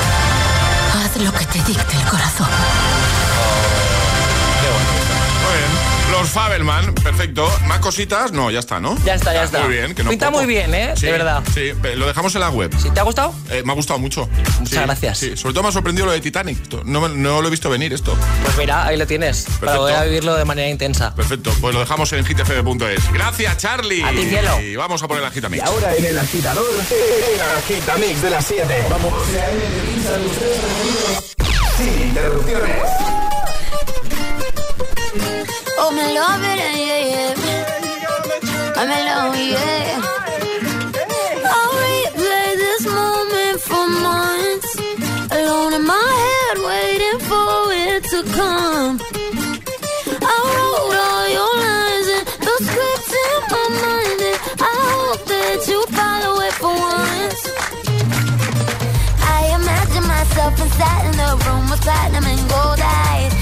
Haz 0.99 1.17
lo 1.23 1.33
que 1.33 1.47
te 1.47 1.63
dicte 1.63 1.97
el 1.97 2.05
corazón. 2.09 2.49
Los 6.13 6.29
Fabelman, 6.29 6.95
perfecto. 6.95 7.51
¿Más 7.67 7.79
cositas? 7.81 8.33
No, 8.33 8.51
ya 8.51 8.59
está, 8.61 8.79
¿no? 8.79 8.97
Ya 9.05 9.15
está, 9.15 9.33
ya 9.33 9.45
está. 9.45 9.61
Muy 9.65 9.75
bien, 9.75 9.95
que 9.95 10.05
no 10.05 10.11
Pinta 10.11 10.27
poco. 10.27 10.39
muy 10.39 10.47
bien, 10.47 10.73
¿eh? 10.75 10.93
Sí, 10.95 11.07
De 11.07 11.13
verdad. 11.13 11.43
Sí, 11.55 11.73
lo 11.97 12.07
dejamos 12.07 12.35
en 12.35 12.43
la 12.43 12.51
web. 12.51 12.71
¿Sí, 12.81 12.91
¿Te 12.91 13.01
ha 13.01 13.03
gustado? 13.03 13.35
Eh, 13.51 13.63
me 13.65 13.73
ha 13.73 13.75
gustado 13.75 13.99
mucho. 13.99 14.29
Muchas 14.61 14.85
gracias. 14.85 15.19
Sí, 15.19 15.37
sobre 15.37 15.55
todo 15.55 15.63
me 15.65 15.71
ha 15.71 15.73
sorprendido 15.73 16.07
lo 16.07 16.13
de 16.13 16.21
Titanic. 16.21 16.59
No, 16.85 17.09
lo 17.09 17.47
he 17.47 17.51
visto 17.51 17.71
venir 17.71 17.93
esto. 17.93 18.15
Pues 18.45 18.57
mira, 18.59 18.87
ahí 18.87 18.97
lo 18.99 19.07
tienes, 19.07 19.45
para 19.45 19.59
Perfecto. 19.59 19.79
poder 19.81 20.09
vivirlo 20.09 20.35
de 20.37 20.45
manera 20.45 20.69
intensa. 20.69 21.15
Perfecto, 21.15 21.51
pues 21.61 21.75
lo 21.75 21.81
dejamos 21.81 22.13
en 22.13 22.25
hitfm.es. 22.25 23.13
Gracias, 23.13 23.57
Charlie. 23.57 24.03
A 24.05 24.11
ti, 24.11 24.27
cielo. 24.29 24.61
Y 24.61 24.77
vamos 24.77 25.03
a 25.03 25.09
poner 25.09 25.23
la 25.23 25.31
Gitamix. 25.31 25.63
Y 25.63 25.67
ahora 25.67 25.95
en 25.97 26.05
el 26.05 26.19
agitador, 26.19 26.65
el 26.91 27.41
agitamix 27.59 28.23
de 28.23 28.31
las 28.31 28.45
7. 28.47 28.87
Vamos. 28.91 29.13
Sin 31.79 32.09
interrupciones. 32.09 33.12
Oh, 35.79 35.91
me 35.91 36.05
love 36.19 36.43
it, 36.43 36.59
yeah, 36.59 36.77
yeah. 37.13 37.35
I'm 38.77 38.91
in 38.91 39.05
love, 39.07 39.37
yeah. 39.37 40.01
I'll 41.45 41.73
replay 41.83 42.51
this 42.65 42.85
moment 42.87 43.61
for 43.61 43.87
months. 44.07 44.71
Alone 45.33 45.73
in 45.75 45.85
my 45.87 46.11
head, 46.25 46.57
waiting 46.71 47.19
for 47.31 47.73
it 47.73 48.03
to 48.13 48.19
come. 48.37 49.01
I 50.23 50.37
wrote 50.53 50.97
all 51.09 51.27
your 51.37 51.55
lines 51.67 52.09
and 52.17 52.27
the 52.47 52.55
scripts 52.67 53.13
in 53.25 53.39
my 53.53 53.65
mind. 53.83 54.21
And 54.31 54.39
I 54.61 54.75
hope 54.93 55.23
that 55.27 55.61
you 55.71 55.81
follow 55.99 56.35
it 56.47 56.55
for 56.63 56.75
once. 56.75 57.43
I 59.37 59.41
imagine 59.59 60.07
myself 60.07 60.53
inside 60.61 61.05
in 61.11 61.17
the 61.17 61.31
room 61.45 61.65
with 61.71 61.81
platinum 61.81 62.25
and 62.25 62.43
gold 62.51 62.81
eyes. 62.81 63.42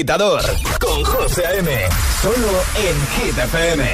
agitador 0.00 0.42
con 0.78 1.04
José 1.04 1.44
A.M. 1.46 1.70
Solo 2.22 2.62
en 2.74 2.96
Hit 3.16 3.36
FM. 3.36 3.84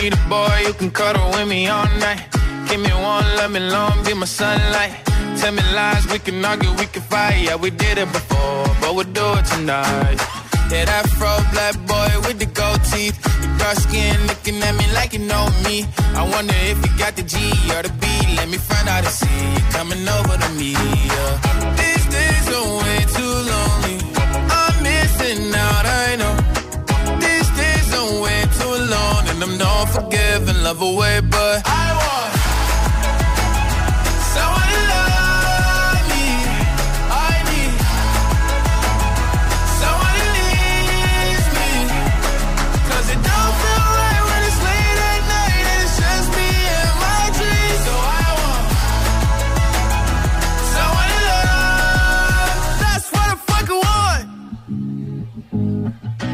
Need 0.00 0.12
a 0.12 0.28
boy 0.28 0.66
you 0.66 0.74
can 0.74 0.90
cuddle 0.92 1.30
with 1.30 1.48
me 1.48 1.66
all 1.66 1.88
night. 1.98 2.22
Give 2.68 2.80
me 2.80 2.92
one, 2.92 3.24
let 3.36 3.50
me 3.50 3.58
long, 3.58 4.04
be 4.04 4.14
my 4.14 4.24
sunlight. 4.24 4.92
Tell 5.40 5.52
me 5.52 5.62
lies, 5.74 6.06
we 6.12 6.20
can 6.20 6.44
argue, 6.44 6.70
we 6.78 6.86
can 6.86 7.02
fight. 7.02 7.42
Yeah, 7.42 7.56
we 7.56 7.70
did 7.70 7.98
it 7.98 8.12
before, 8.12 8.66
but 8.80 8.94
we'll 8.94 9.12
do 9.12 9.26
it 9.38 9.44
tonight. 9.46 10.18
Yeah, 10.70 10.84
that 10.84 11.08
fro 11.18 11.34
black 11.50 11.74
boy 11.88 12.28
with 12.28 12.38
the 12.38 12.46
gold 12.46 12.84
teeth. 12.84 13.18
Your 13.42 13.58
dark 13.58 13.78
skin 13.78 14.14
looking 14.28 14.62
at 14.62 14.76
me 14.76 14.86
like 14.94 15.12
you 15.12 15.26
know 15.26 15.48
me. 15.64 15.86
I 16.14 16.22
wonder 16.22 16.54
if 16.70 16.78
you 16.86 16.98
got 16.98 17.16
the 17.16 17.24
G 17.24 17.36
or 17.74 17.82
the 17.82 17.92
B. 18.00 18.13
Let 18.44 18.50
me 18.50 18.58
find 18.58 18.86
out 18.90 19.02
and 19.02 19.06
see 19.06 19.52
you 19.54 19.60
coming 19.72 20.06
over 20.06 20.36
to 20.36 20.48
me. 20.60 20.72
Yeah. 20.72 21.32
These 21.80 22.06
days 22.12 22.46
are 22.54 22.76
way 22.76 22.98
too 23.16 23.34
lonely. 23.50 23.96
I'm 24.60 24.82
missing 24.82 25.48
out, 25.54 25.86
I 25.86 26.16
know. 26.20 26.36
These 27.24 27.50
days 27.56 27.88
are 27.94 28.20
way 28.20 28.44
too 28.60 28.76
long, 28.94 29.28
and 29.30 29.42
I'm 29.42 29.56
not 29.56 29.86
forgiving, 29.86 30.62
love 30.62 30.82
away, 30.82 31.22
but 31.22 31.62
I 31.64 31.86
want 31.96 32.33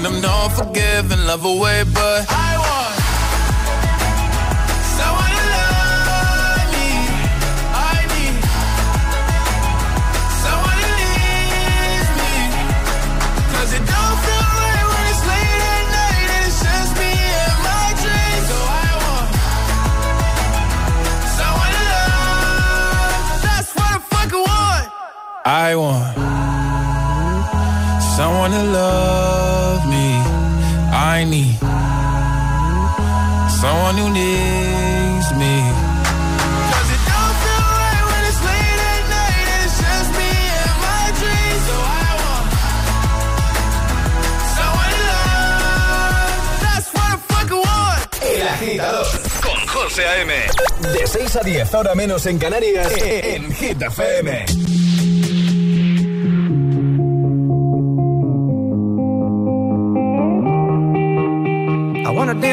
And 0.00 0.14
I'm 0.14 0.20
not 0.22 0.48
forgiving, 0.52 1.26
love 1.26 1.44
away, 1.44 1.84
but 1.92 2.24
I 2.30 2.52
want 2.64 2.94
someone 4.96 5.32
to 5.36 5.44
love 5.56 6.66
me. 6.74 6.88
I 7.92 7.96
need 8.12 8.36
someone 10.44 10.78
who 10.84 10.90
needs 11.02 12.10
me. 12.18 12.32
'Cause 13.52 13.70
it 13.78 13.84
don't 13.92 14.18
feel 14.24 14.48
right 14.62 14.86
when 14.90 15.04
it's 15.12 15.22
late 15.32 15.62
at 15.76 15.84
night 15.98 16.28
and 16.36 16.42
it's 16.48 16.60
just 16.64 16.92
me 17.00 17.12
and 17.44 17.58
my 17.68 17.86
dreams. 18.02 18.46
So 18.50 18.58
I 18.86 18.90
want 19.04 19.28
someone 21.38 21.72
to 21.76 21.82
love. 21.92 23.42
That's 23.46 23.70
what 23.76 23.96
want. 24.48 24.86
I 25.44 25.76
want. 25.76 26.29
Someone 28.20 28.50
to 28.50 28.64
love 28.64 29.82
me. 29.88 30.08
I 30.92 31.24
need 31.24 31.56
someone 33.60 33.96
who 34.00 34.08
needs 34.20 35.28
me. 35.40 35.54
'Cause 36.68 36.88
it 36.96 37.02
don't 37.10 37.36
feel 37.42 37.64
right 37.82 38.04
when 38.10 38.22
it's 38.28 38.40
late 38.48 38.80
at 38.92 39.04
night 39.16 39.46
and 39.54 39.60
it's 39.64 39.76
just 39.84 40.10
me 40.20 40.32
and 40.60 40.74
my 40.84 41.04
dreams. 41.20 41.62
So 41.68 41.76
I 42.04 42.10
want 42.22 42.48
someone 44.58 44.90
to 44.96 45.02
love. 45.12 46.40
That's 46.66 46.88
what 46.94 47.08
I 47.14 47.16
fucking 47.32 47.62
want. 47.68 48.00
El 48.22 48.48
agitador 48.54 49.06
con 49.44 49.60
José 49.74 50.02
A.M. 50.12 50.32
De 50.92 51.06
6 51.06 51.36
a 51.36 51.40
10, 51.40 51.74
ahora 51.74 51.94
menos 51.94 52.26
en 52.26 52.38
Canarias, 52.38 52.92
en 53.00 53.50
Hit 53.54 53.80
FM. 53.80 54.44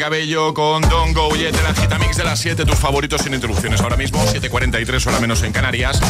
Cabello 0.00 0.54
con 0.54 0.80
Don't 0.88 1.14
Go 1.14 1.36
Yet. 1.36 1.54
El 1.54 1.66
agitamix 1.66 2.16
de 2.16 2.24
las 2.24 2.38
7, 2.40 2.64
tus 2.64 2.76
favoritos 2.78 3.20
sin 3.20 3.34
interrupciones. 3.34 3.82
Ahora 3.82 3.96
mismo, 3.98 4.18
7.43, 4.24 5.06
hora 5.06 5.20
menos 5.20 5.42
en 5.42 5.52
Canarias. 5.52 6.00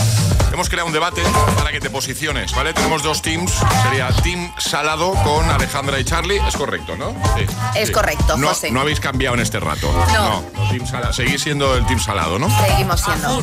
Hemos 0.52 0.68
creado 0.68 0.86
un 0.86 0.92
debate 0.92 1.22
para 1.56 1.72
que 1.72 1.80
te 1.80 1.90
posiciones, 1.90 2.54
¿vale? 2.54 2.72
Tenemos 2.72 3.02
dos 3.02 3.20
teams. 3.20 3.50
Sería 3.82 4.08
Team 4.22 4.52
Salado 4.58 5.12
con 5.24 5.50
Alejandra 5.50 5.98
y 5.98 6.04
Charlie. 6.04 6.38
Es 6.46 6.56
correcto, 6.56 6.96
¿no? 6.96 7.10
Sí. 7.36 7.44
Es 7.74 7.88
Sí. 7.88 7.92
correcto, 7.92 8.36
no, 8.36 8.48
José. 8.48 8.70
No 8.70 8.80
habéis 8.80 9.00
cambiado 9.00 9.34
en 9.34 9.40
este 9.42 9.58
rato. 9.58 9.92
No. 10.12 10.42
no 10.54 10.70
team 10.70 10.86
Sala- 10.86 11.12
Seguís 11.12 11.42
siendo 11.42 11.74
el 11.76 11.84
Team 11.86 11.98
Salado, 11.98 12.38
¿no? 12.38 12.48
Seguimos 12.64 13.00
siendo. 13.00 13.42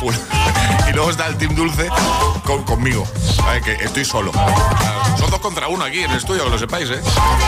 Full. 0.00 0.14
Y 0.88 0.92
luego 0.92 1.10
está 1.10 1.26
el 1.26 1.36
Team 1.36 1.54
Dulce 1.54 1.88
con- 2.44 2.64
conmigo, 2.64 3.06
¿vale? 3.44 3.60
que 3.62 3.72
estoy 3.84 4.04
solo. 4.04 4.32
Son 5.18 5.30
dos 5.30 5.40
contra 5.40 5.68
uno 5.68 5.84
aquí 5.84 6.00
en 6.00 6.10
el 6.10 6.16
estudio, 6.16 6.44
que 6.44 6.50
lo 6.50 6.58
sepáis, 6.58 6.88
¿eh? 6.90 7.00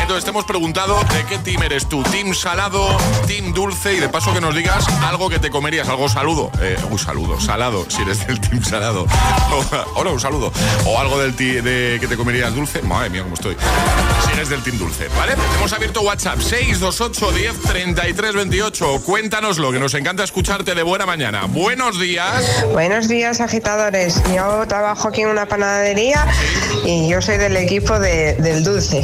Entonces 0.03 0.25
te 0.25 0.31
hemos 0.31 0.45
preguntado 0.45 0.99
de 1.05 1.25
qué 1.29 1.39
team 1.39 1.63
eres 1.63 1.89
tú, 1.89 2.03
Team 2.03 2.35
Salado, 2.35 2.89
Team 3.27 3.53
Dulce, 3.53 3.95
y 3.95 4.01
de 4.01 4.09
paso 4.09 4.33
que 4.35 4.41
nos 4.41 4.55
digas 4.55 4.85
algo 5.07 5.29
que 5.31 5.39
te 5.39 5.51
comerías, 5.51 5.89
algo 5.89 6.09
saludo. 6.09 6.51
Eh, 6.61 6.77
un 6.91 6.99
saludo, 6.99 7.41
salado, 7.41 7.87
si 7.89 8.03
eres 8.03 8.27
del 8.27 8.41
Team 8.41 8.63
Salado. 8.65 9.07
Hola, 9.95 10.11
un 10.11 10.21
saludo. 10.21 10.53
O 10.85 10.99
algo 10.99 11.19
del 11.19 11.37
de 11.37 11.99
que 12.01 12.09
te 12.09 12.17
comerías 12.17 12.53
dulce. 12.55 12.83
Madre 12.83 13.11
mía, 13.11 13.23
cómo 13.23 13.35
estoy. 13.35 13.57
Si 14.31 14.37
eres 14.37 14.49
del 14.49 14.63
Team 14.63 14.79
Dulce, 14.79 15.09
¿vale? 15.19 15.35
Hemos 15.59 15.73
abierto 15.73 16.03
WhatsApp 16.03 16.39
628 16.41 17.33
10 17.33 17.63
33 17.63 18.35
28. 18.35 19.03
Cuéntanoslo, 19.05 19.73
que 19.73 19.79
nos 19.81 19.93
encanta 19.95 20.23
escucharte 20.25 20.75
de 20.75 20.83
buena 20.85 21.05
mañana. 21.05 21.43
Buenos 21.49 21.99
días. 21.99 22.65
Buenos 22.73 23.09
días, 23.09 23.41
agitadores. 23.41 24.23
Yo 24.35 24.65
trabajo 24.69 25.09
aquí 25.09 25.23
en 25.23 25.29
una 25.31 25.47
panadería 25.47 26.27
y 26.85 27.09
yo 27.09 27.21
soy 27.21 27.39
del 27.39 27.57
equipo 27.57 27.99
de- 27.99 28.35
del 28.37 28.63
dulce. 28.63 29.03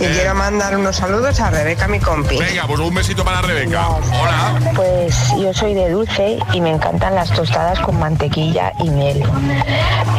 y 0.00 0.04
quiero 0.06 0.34
mandar 0.34 0.76
unos 0.76 0.96
saludos 0.96 1.38
a 1.40 1.50
Rebeca, 1.50 1.86
mi 1.86 2.00
compi. 2.00 2.36
Venga, 2.38 2.66
pues 2.66 2.80
un 2.80 2.94
besito 2.94 3.24
para 3.24 3.42
Rebeca. 3.42 3.88
Hola. 3.88 4.72
Pues 4.74 5.14
yo 5.38 5.54
soy 5.54 5.74
de 5.74 5.90
dulce 5.90 6.38
y 6.52 6.60
me 6.60 6.70
encantan 6.70 7.14
las 7.14 7.30
tostadas 7.32 7.78
con 7.80 7.98
mantequilla 7.98 8.72
y 8.80 8.90
miel. 8.90 9.22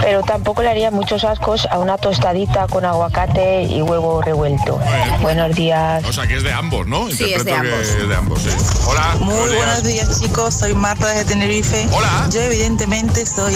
Pero 0.01 0.23
tampoco 0.23 0.61
le 0.63 0.69
haría 0.69 0.89
muchos 0.89 1.23
ascos 1.25 1.67
a 1.69 1.77
una 1.79 1.97
tostadita 1.97 2.67
con 2.67 2.86
aguacate 2.86 3.63
y 3.63 3.82
huevo 3.82 4.20
revuelto. 4.22 4.80
Buenos 5.22 5.55
días. 5.55 6.03
O 6.05 6.13
sea, 6.13 6.28
que 6.28 6.38
es 6.38 6.43
de 6.43 6.51
ambos, 6.51 6.88
¿no? 6.88 7.09
Sí, 7.09 7.34
es 7.34 7.45
de 7.45 7.51
Interpreto 7.51 7.78
que 7.78 8.03
es 8.03 8.09
de 8.09 8.15
ambos, 8.15 8.41
sí. 8.41 8.49
Hola. 8.88 9.15
Muy 9.19 9.55
buenos 9.55 9.84
días 9.84 10.22
chicos, 10.22 10.55
soy 10.55 10.74
Marta 10.74 11.07
de 11.07 11.26
Tenerife. 11.26 11.88
Hola. 11.91 12.28
Yo 12.32 12.41
evidentemente 12.41 13.26
soy 13.26 13.55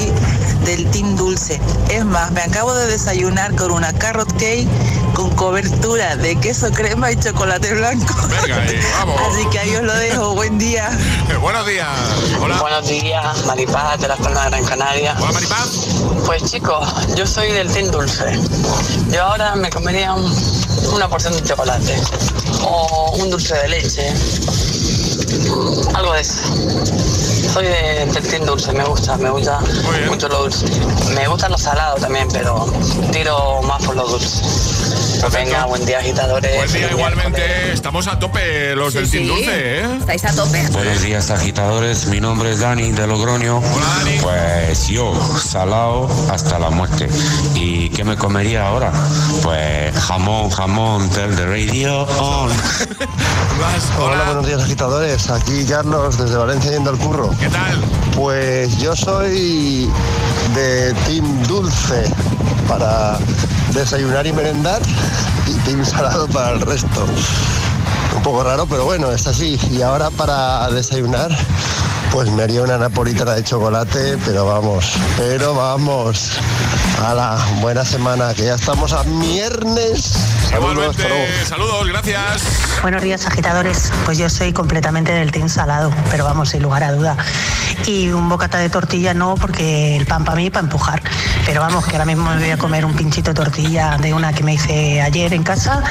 del 0.65 0.85
Team 0.91 1.15
Dulce. 1.15 1.59
Es 1.89 2.05
más, 2.05 2.31
me 2.31 2.41
acabo 2.41 2.73
de 2.73 2.87
desayunar 2.87 3.55
con 3.55 3.71
una 3.71 3.93
carrot 3.93 4.31
cake 4.33 4.67
con 5.15 5.29
cobertura 5.31 6.15
de 6.17 6.35
queso 6.39 6.69
crema 6.71 7.11
y 7.11 7.15
chocolate 7.19 7.73
blanco. 7.73 8.13
Venga, 8.41 8.65
eh, 8.67 8.79
vamos. 8.99 9.19
Así 9.31 9.45
que 9.49 9.59
ahí 9.59 9.75
os 9.75 9.83
lo 9.83 9.93
dejo, 9.95 10.33
buen 10.35 10.57
día. 10.59 10.89
Buenos 11.41 11.65
días. 11.65 11.87
Hola. 12.41 12.59
Buenos 12.61 12.87
días, 12.87 13.45
Maripaz 13.45 13.99
de 14.01 14.07
las 14.09 14.19
Palmas 14.19 14.43
de 14.45 14.49
Gran 14.51 14.65
Canaria. 14.65 15.15
Hola, 15.19 15.31
Maripaz. 15.31 15.69
Pues 16.25 16.43
chicos, 16.43 16.87
yo 17.15 17.25
soy 17.25 17.51
del 17.51 17.71
Team 17.71 17.91
Dulce. 17.91 18.25
Yo 19.09 19.23
ahora 19.23 19.55
me 19.55 19.69
comería 19.69 20.13
un- 20.13 20.35
una 20.93 21.07
porción 21.07 21.33
de 21.33 21.43
chocolate 21.43 21.95
o 22.63 23.15
un 23.19 23.29
dulce 23.29 23.55
de 23.55 23.67
leche. 23.69 24.13
Algo 25.93 26.13
de 26.13 26.21
eso. 26.21 26.33
Soy 27.53 27.65
de- 27.65 28.05
del 28.11 28.27
Team 28.27 28.45
Dulce, 28.45 28.71
me 28.73 28.83
gusta, 28.83 29.15
me 29.17 29.29
gusta 29.29 29.59
mucho 30.09 30.27
lo 30.27 30.43
dulce. 30.43 30.65
Me 31.15 31.27
gustan 31.27 31.51
los 31.51 31.61
salados 31.61 32.01
también, 32.01 32.27
pero 32.33 32.65
tiro 33.11 33.61
más 33.61 33.81
por 33.83 33.95
los 33.95 34.11
dulces. 34.11 34.41
Venga, 35.31 35.65
buen 35.65 35.85
día 35.85 35.99
agitadores. 35.99 36.55
Buen 36.55 36.71
día, 36.71 36.91
igualmente. 36.91 37.71
Estamos 37.73 38.07
a 38.07 38.19
tope 38.19 38.75
los 38.75 38.93
del 38.93 39.09
Team 39.09 39.27
Dulce, 39.27 39.79
¿eh? 39.79 39.97
Estáis 39.99 40.23
a 40.25 40.35
tope. 40.35 40.67
Buenos 40.71 41.01
días 41.01 41.31
agitadores, 41.31 42.07
mi 42.07 42.19
nombre 42.19 42.51
es 42.51 42.59
Dani 42.59 42.91
de 42.91 43.07
Logroño. 43.07 43.61
Pues 44.21 44.87
yo, 44.87 45.13
salado 45.39 46.09
hasta 46.29 46.59
la 46.59 46.69
muerte. 46.69 47.09
¿Y 47.55 47.89
qué 47.89 48.03
me 48.03 48.15
comería 48.15 48.67
ahora? 48.67 48.91
Pues 49.41 49.95
jamón, 49.95 50.49
jamón, 50.51 51.09
tel 51.09 51.35
de 51.35 51.45
radio 51.45 52.03
on. 52.03 52.51
Hola, 53.99 54.25
buenos 54.25 54.45
días 54.45 54.61
agitadores. 54.61 55.29
Aquí 55.29 55.65
Carlos 55.65 56.17
desde 56.17 56.35
Valencia 56.37 56.71
yendo 56.71 56.91
al 56.91 56.97
curro. 56.97 57.31
¿Qué 57.39 57.49
tal? 57.49 57.81
Pues 58.15 58.77
yo 58.77 58.95
soy 58.95 59.89
de 60.53 60.93
Team 61.05 61.43
Dulce 61.43 62.03
para 62.67 63.17
desayunar 63.75 64.25
y 64.25 64.31
merendar 64.31 64.81
y 65.47 65.53
Team 65.65 65.85
Salado 65.85 66.27
para 66.29 66.51
el 66.51 66.61
resto. 66.61 67.05
Un 68.15 68.23
poco 68.23 68.43
raro, 68.43 68.65
pero 68.65 68.85
bueno, 68.85 69.11
es 69.11 69.27
así. 69.27 69.59
Y 69.69 69.81
ahora 69.81 70.09
para 70.11 70.69
desayunar, 70.71 71.29
pues 72.15 72.31
me 72.31 72.43
haría 72.43 72.61
una 72.61 72.77
napolitana 72.77 73.33
de 73.33 73.43
chocolate, 73.43 74.17
pero 74.23 74.45
vamos, 74.45 74.93
pero 75.17 75.53
vamos. 75.53 76.31
A 77.05 77.13
la 77.13 77.45
buena 77.59 77.83
semana, 77.83 78.33
que 78.33 78.45
ya 78.45 78.55
estamos 78.55 78.93
a 78.93 79.03
viernes. 79.03 80.15
Saludos, 80.49 80.95
saludos, 81.43 81.87
gracias. 81.89 82.43
Buenos 82.81 83.01
días, 83.01 83.27
agitadores. 83.27 83.91
Pues 84.05 84.17
yo 84.17 84.29
soy 84.29 84.53
completamente 84.53 85.11
del 85.11 85.33
team 85.33 85.49
salado, 85.49 85.91
pero 86.09 86.23
vamos, 86.23 86.51
sin 86.51 86.63
lugar 86.63 86.85
a 86.85 86.93
duda. 86.93 87.17
Y 87.85 88.07
un 88.11 88.29
bocata 88.29 88.59
de 88.59 88.69
tortilla 88.69 89.13
no, 89.13 89.35
porque 89.35 89.97
el 89.97 90.05
pan 90.05 90.23
para 90.23 90.37
mí 90.37 90.49
para 90.49 90.63
empujar. 90.63 91.01
Pero 91.45 91.59
vamos, 91.59 91.85
que 91.85 91.91
ahora 91.91 92.05
mismo 92.05 92.29
me 92.29 92.37
voy 92.37 92.51
a 92.51 92.57
comer 92.57 92.85
un 92.85 92.93
pinchito 92.93 93.31
de 93.31 93.35
tortilla 93.35 93.97
de 93.97 94.13
una 94.13 94.31
que 94.31 94.43
me 94.43 94.53
hice 94.53 95.01
ayer 95.01 95.33
en 95.33 95.43
casa. 95.43 95.83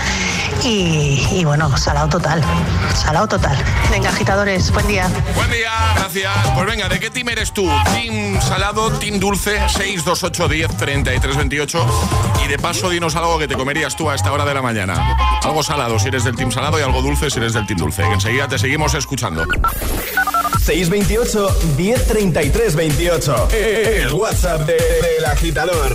Y, 0.62 1.26
y 1.32 1.44
bueno, 1.44 1.76
salado 1.76 2.08
total. 2.08 2.42
Salado 2.94 3.28
total. 3.28 3.56
Venga, 3.90 4.08
agitadores, 4.08 4.70
buen 4.72 4.86
día. 4.86 5.08
Buen 5.34 5.50
día, 5.50 5.70
gracias. 5.96 6.32
Pues 6.54 6.66
venga, 6.66 6.88
¿de 6.88 6.98
qué 7.00 7.10
team 7.10 7.28
eres 7.28 7.52
tú? 7.52 7.68
¿Team 7.92 8.40
salado, 8.40 8.90
team 8.92 9.18
dulce? 9.20 9.58
628 9.68 10.48
10 10.48 10.76
33 10.76 11.36
28. 11.36 11.86
Y 12.44 12.48
de 12.48 12.58
paso, 12.58 12.88
dinos 12.88 13.14
algo 13.16 13.38
que 13.38 13.46
te 13.46 13.56
comerías 13.56 13.94
tú 13.96 14.08
a 14.08 14.14
esta 14.14 14.32
hora 14.32 14.44
de 14.46 14.54
la 14.54 14.62
mañana. 14.62 15.16
Algo 15.42 15.62
salado 15.62 15.98
si 15.98 16.08
eres 16.08 16.24
del 16.24 16.34
team 16.34 16.50
salado 16.50 16.78
y 16.78 16.82
algo 16.82 17.02
dulce 17.02 17.28
si 17.30 17.38
eres 17.38 17.52
del 17.52 17.66
team 17.66 17.78
dulce. 17.80 18.02
Que 18.02 18.14
enseguida 18.14 18.48
te 18.48 18.58
seguimos 18.58 18.94
escuchando. 18.94 19.44
628 20.64 21.56
1033 21.76 22.74
28. 22.74 23.48
El 23.52 24.12
WhatsApp 24.14 24.62
de- 24.62 24.74
del 24.76 25.24
agitador. 25.26 25.94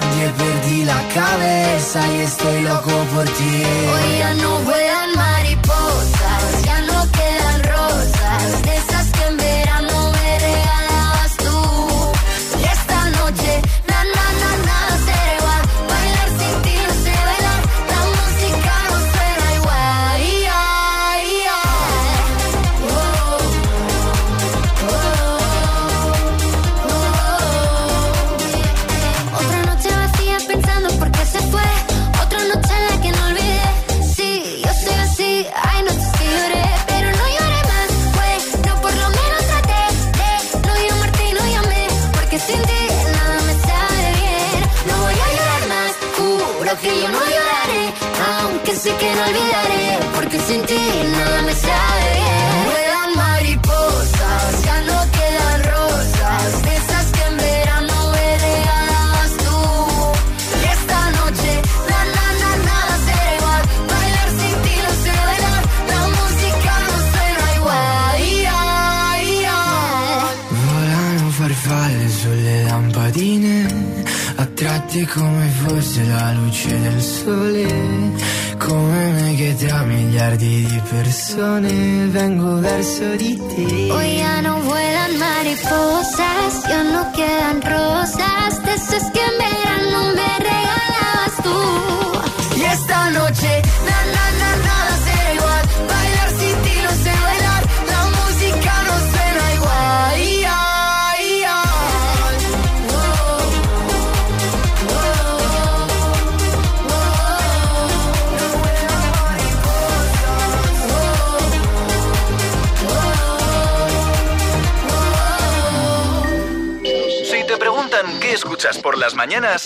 la 0.91 1.07
cabeza 1.13 1.99
y 2.13 2.21
estoy 2.21 2.61
loco 2.63 2.91
por 3.13 3.25
ti. 3.25 3.63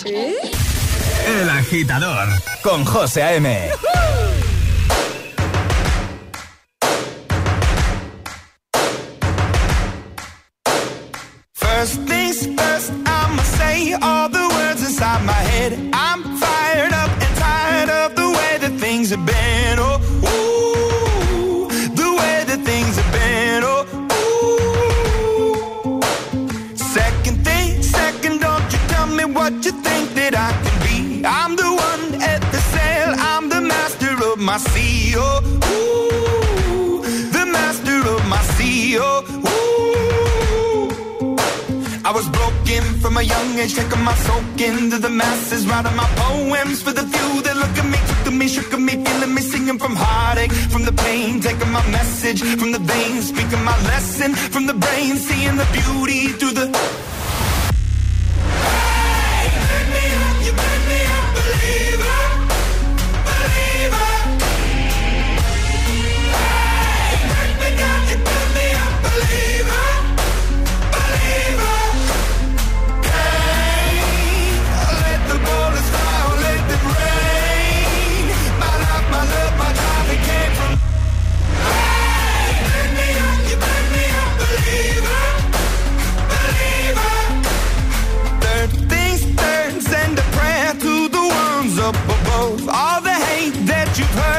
Las 0.04 0.12
mañanas, 0.12 0.42
El 1.26 1.50
Agitador 1.50 2.28
con 2.62 2.84
José 2.84 3.22
A.M. 3.22 3.70
First 11.54 12.00
things 12.06 12.46
first, 12.46 12.90
I'ma 13.06 13.42
say 13.42 13.94
all 14.00 14.28
the 14.28 14.48
words 14.48 14.82
inside 14.82 15.24
my 15.24 15.32
head. 15.32 15.72
I'm 15.92 16.22
fired 16.38 16.92
up 16.92 17.10
and 17.10 17.36
tired 17.36 17.90
of 17.90 18.16
the 18.16 18.28
way 18.30 18.58
that 18.60 18.78
things 18.80 19.10
have 19.10 19.24
been. 19.24 19.78
Oh, 19.78 20.00
from 43.68 43.84
a 43.84 43.88
young 43.88 43.90
age, 43.90 43.90
taking 43.90 44.04
my 44.04 44.14
soak 44.14 44.60
into 44.60 44.98
the 44.98 45.08
masses, 45.08 45.66
writing 45.66 45.96
my 45.96 46.08
poems 46.16 46.82
for 46.82 46.92
the 46.92 47.02
few 47.02 47.42
that 47.42 47.56
look 47.56 47.78
at 47.78 47.84
me, 47.84 47.98
took 48.08 48.24
to 48.24 48.30
me, 48.30 48.48
shook 48.48 48.72
at 48.72 48.80
me, 48.80 49.04
feeling 49.04 49.34
me, 49.34 49.42
singing 49.42 49.78
from 49.78 49.96
heartache, 49.96 50.52
from 50.70 50.84
the 50.84 50.92
pain, 50.92 51.40
taking 51.40 51.72
my 51.72 51.84
message 51.90 52.42
from 52.42 52.72
the 52.72 52.78
veins, 52.78 53.28
speaking 53.28 53.62
my 53.64 53.76
lesson 53.84 54.34
from 54.34 54.66
the 54.66 54.74
brain, 54.74 55.16
seeing 55.16 55.56
the 55.56 55.66
beauty 55.72 56.28
through 56.38 56.52
the. 56.52 56.66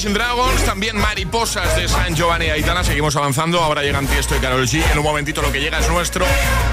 Imagine 0.00 0.18
Dragons, 0.18 0.64
también 0.64 0.96
Mariposas 0.96 1.76
de 1.76 1.86
San 1.86 2.16
Giovanni 2.16 2.48
Aitana. 2.48 2.82
Seguimos 2.82 3.14
avanzando, 3.16 3.60
ahora 3.60 3.82
llegan 3.82 4.06
Tiesto 4.06 4.34
y 4.34 4.38
Carol 4.38 4.66
G. 4.66 4.82
En 4.92 4.98
un 4.98 5.04
momentito 5.04 5.42
lo 5.42 5.52
que 5.52 5.60
llega 5.60 5.78
es 5.78 5.90
nuestro 5.90 6.24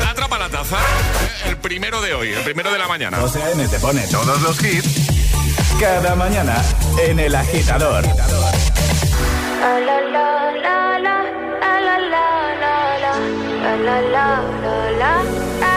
Atrapa 0.09 0.39
la 0.39 0.47
Taza, 0.47 0.77
el 1.45 1.57
primero 1.57 1.99
de 1.99 2.13
hoy, 2.13 2.29
el 2.29 2.41
primero 2.45 2.71
de 2.71 2.79
la 2.79 2.87
mañana. 2.87 3.17
José 3.17 3.43
A.M. 3.43 3.67
te 3.67 3.79
pone 3.79 4.07
todos 4.07 4.41
los 4.41 4.63
hits 4.63 5.09
cada 5.77 6.15
mañana 6.15 6.63
en 7.05 7.19
El 7.19 7.35
Agitador. 7.35 8.05
La 8.05 8.15
la 9.77 9.99
la 9.99 10.53
la 10.55 10.97
la, 10.97 11.25
la 11.59 11.99
la 11.99 11.99
la 11.99 12.81
la 13.75 14.01
la, 14.03 15.23
la 15.59 15.76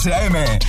José 0.00 0.12
A.M. 0.12 0.59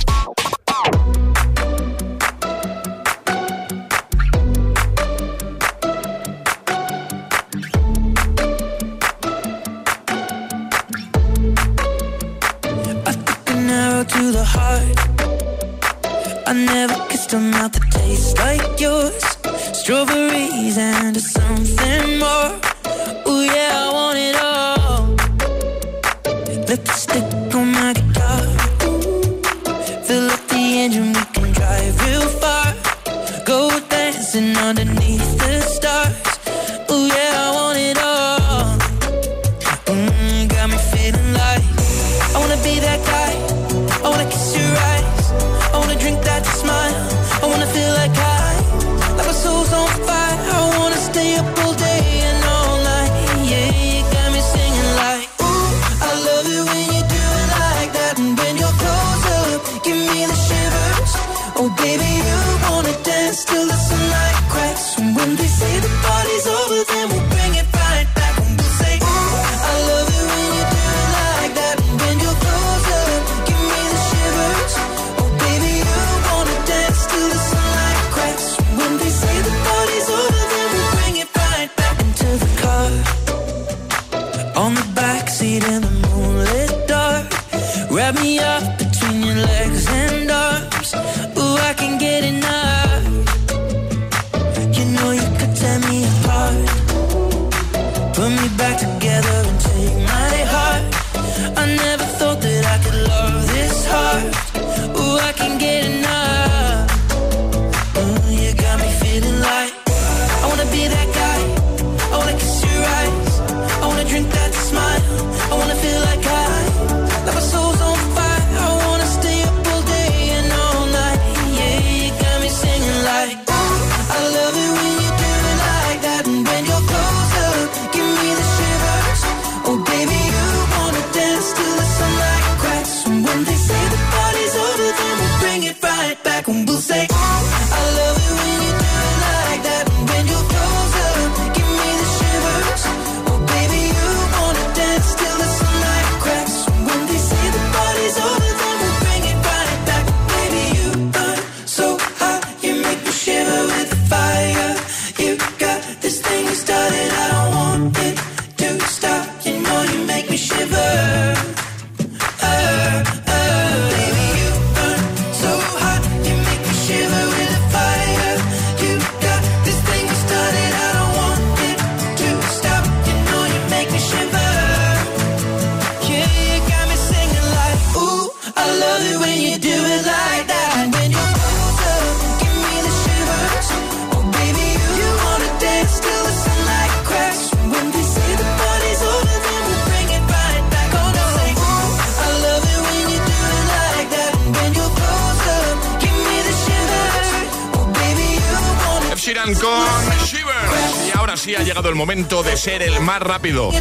ser 202.62 202.80
el 202.80 203.00
más 203.00 203.20
rápido. 203.20 203.72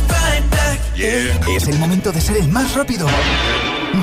Es 0.98 1.68
el 1.68 1.78
momento 1.78 2.12
de 2.12 2.20
ser 2.20 2.38
el 2.38 2.48
más 2.48 2.74
rápido. 2.74 3.08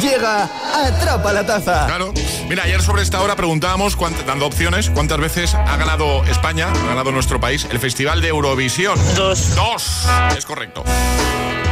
Llega 0.00 0.48
Atrapa 0.72 1.32
la 1.32 1.44
Taza. 1.44 1.86
Claro. 1.86 2.12
Mira, 2.48 2.62
ayer 2.62 2.80
sobre 2.80 3.02
esta 3.02 3.20
hora 3.20 3.34
preguntábamos, 3.34 3.96
dando 4.24 4.46
opciones, 4.46 4.88
cuántas 4.90 5.18
veces 5.18 5.52
ha 5.52 5.76
ganado 5.76 6.24
España, 6.26 6.68
ha 6.70 6.86
ganado 6.86 7.10
nuestro 7.10 7.40
país, 7.40 7.66
el 7.72 7.80
Festival 7.80 8.20
de 8.20 8.28
Eurovisión. 8.28 8.96
Dos. 9.16 9.56
Dos. 9.56 10.06
Es 10.36 10.46
correcto. 10.46 10.84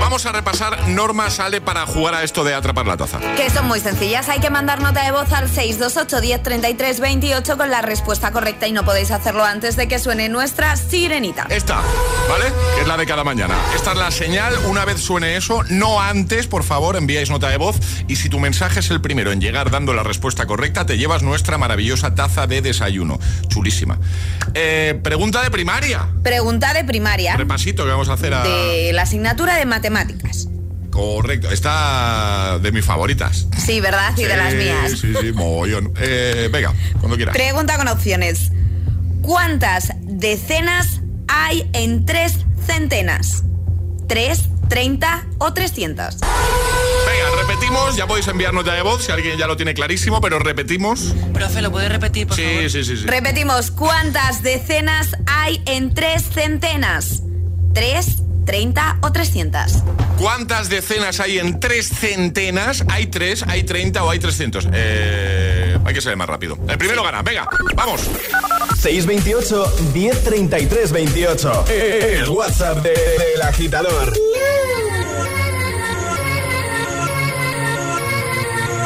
Vamos 0.06 0.24
a 0.24 0.30
repasar 0.30 0.88
normas 0.90 1.34
sale 1.34 1.60
para 1.60 1.84
jugar 1.84 2.14
a 2.14 2.22
esto 2.22 2.44
de 2.44 2.54
atrapar 2.54 2.86
la 2.86 2.96
taza. 2.96 3.18
Que 3.34 3.50
son 3.50 3.66
muy 3.66 3.80
sencillas. 3.80 4.28
Hay 4.28 4.38
que 4.38 4.50
mandar 4.50 4.80
nota 4.80 5.02
de 5.02 5.10
voz 5.10 5.32
al 5.32 5.50
628 5.50 6.20
10 6.20 7.00
28 7.00 7.56
con 7.56 7.70
la 7.72 7.82
respuesta 7.82 8.30
correcta 8.30 8.68
y 8.68 8.72
no 8.72 8.84
podéis 8.84 9.10
hacerlo 9.10 9.44
antes 9.44 9.74
de 9.74 9.88
que 9.88 9.98
suene 9.98 10.28
nuestra 10.28 10.76
sirenita. 10.76 11.48
Esta, 11.50 11.82
¿vale? 12.28 12.44
Que 12.76 12.82
es 12.82 12.86
la 12.86 12.96
de 12.96 13.04
cada 13.04 13.24
mañana. 13.24 13.56
Esta 13.74 13.94
es 13.94 13.98
la 13.98 14.12
señal. 14.12 14.54
Una 14.66 14.84
vez 14.84 15.00
suene 15.00 15.36
eso, 15.36 15.64
no 15.70 16.00
antes, 16.00 16.46
por 16.46 16.62
favor, 16.62 16.94
enviáis 16.94 17.28
nota 17.28 17.48
de 17.48 17.56
voz. 17.56 17.76
Y 18.06 18.14
si 18.14 18.28
tu 18.28 18.38
mensaje 18.38 18.78
es 18.78 18.90
el 18.92 19.00
primero 19.00 19.32
en 19.32 19.40
llegar 19.40 19.72
dando 19.72 19.92
la 19.92 20.04
respuesta 20.04 20.46
correcta, 20.46 20.86
te 20.86 20.98
llevas 20.98 21.24
nuestra 21.24 21.58
maravillosa 21.58 22.14
taza 22.14 22.46
de 22.46 22.62
desayuno. 22.62 23.18
Chulísima. 23.48 23.98
Eh, 24.54 25.00
pregunta 25.02 25.42
de 25.42 25.50
primaria. 25.50 26.06
Pregunta 26.22 26.72
de 26.74 26.84
primaria. 26.84 27.36
Repasito 27.36 27.82
que 27.82 27.90
vamos 27.90 28.08
a 28.08 28.12
hacer 28.12 28.34
a... 28.34 28.44
De 28.44 28.92
la 28.92 29.02
asignatura 29.02 29.56
de 29.56 29.66
matemáticas 29.66 29.95
Correcto, 30.90 31.50
está 31.50 32.58
de 32.60 32.72
mis 32.72 32.84
favoritas. 32.84 33.46
Sí, 33.58 33.80
¿verdad? 33.80 34.16
Y 34.16 34.24
de 34.24 34.36
las 34.36 34.54
mías. 34.54 34.92
Sí, 34.92 35.12
sí, 35.20 35.32
mogollón. 35.32 35.92
Eh, 36.00 36.48
venga, 36.50 36.72
cuando 37.00 37.16
quieras. 37.16 37.34
Pregunta 37.34 37.76
con 37.76 37.88
opciones. 37.88 38.50
¿Cuántas 39.20 39.92
decenas 40.02 41.00
hay 41.28 41.68
en 41.74 42.06
tres 42.06 42.38
centenas? 42.66 43.42
¿Tres, 44.08 44.44
treinta 44.68 45.26
o 45.38 45.52
trescientas? 45.52 46.18
Venga, 46.20 47.42
repetimos. 47.42 47.96
Ya 47.96 48.06
podéis 48.06 48.28
enviar 48.28 48.54
nota 48.54 48.72
de 48.72 48.82
voz 48.82 49.04
si 49.04 49.12
alguien 49.12 49.36
ya 49.36 49.46
lo 49.46 49.56
tiene 49.56 49.74
clarísimo, 49.74 50.20
pero 50.20 50.38
repetimos. 50.38 51.14
Profe, 51.34 51.60
¿lo 51.60 51.70
puede 51.72 51.88
repetir, 51.88 52.26
por 52.26 52.36
sí, 52.36 52.42
favor? 52.42 52.70
Sí, 52.70 52.84
sí, 52.84 52.96
sí. 52.96 53.04
Repetimos. 53.04 53.70
¿Cuántas 53.70 54.42
decenas 54.42 55.08
hay 55.26 55.62
en 55.66 55.92
tres 55.92 56.22
centenas? 56.32 57.22
¿Tres, 57.74 58.22
30 58.46 58.98
o 59.02 59.12
300. 59.12 59.82
¿Cuántas 60.18 60.70
decenas 60.70 61.20
hay 61.20 61.38
en 61.38 61.60
tres 61.60 61.88
centenas? 61.88 62.84
¿Hay 62.88 63.08
tres, 63.08 63.44
hay 63.46 63.64
30 63.64 64.02
o 64.02 64.08
hay 64.08 64.18
300? 64.18 64.68
Eh, 64.72 65.76
hay 65.84 65.94
que 65.94 66.00
ser 66.00 66.16
más 66.16 66.28
rápido. 66.28 66.56
El 66.68 66.78
primero 66.78 67.02
gana. 67.02 67.22
Venga, 67.22 67.46
vamos. 67.74 68.02
628 68.80 69.76
1033 69.92 70.92
28. 70.92 71.64
El 71.68 72.28
WhatsApp 72.30 72.78
del 72.82 72.94
de, 72.94 73.42
agitador. 73.42 74.12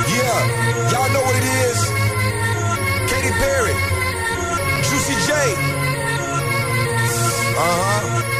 Yeah, 0.08 0.90
y'all 0.90 1.08
know 1.10 1.22
what 1.22 1.36
it 1.36 1.44
is. 1.44 1.78
Katy 3.08 3.30
Perry, 3.38 3.74
Juicy 4.82 5.14
J. 5.26 5.34
Uh 7.56 7.62
huh. 7.62 8.39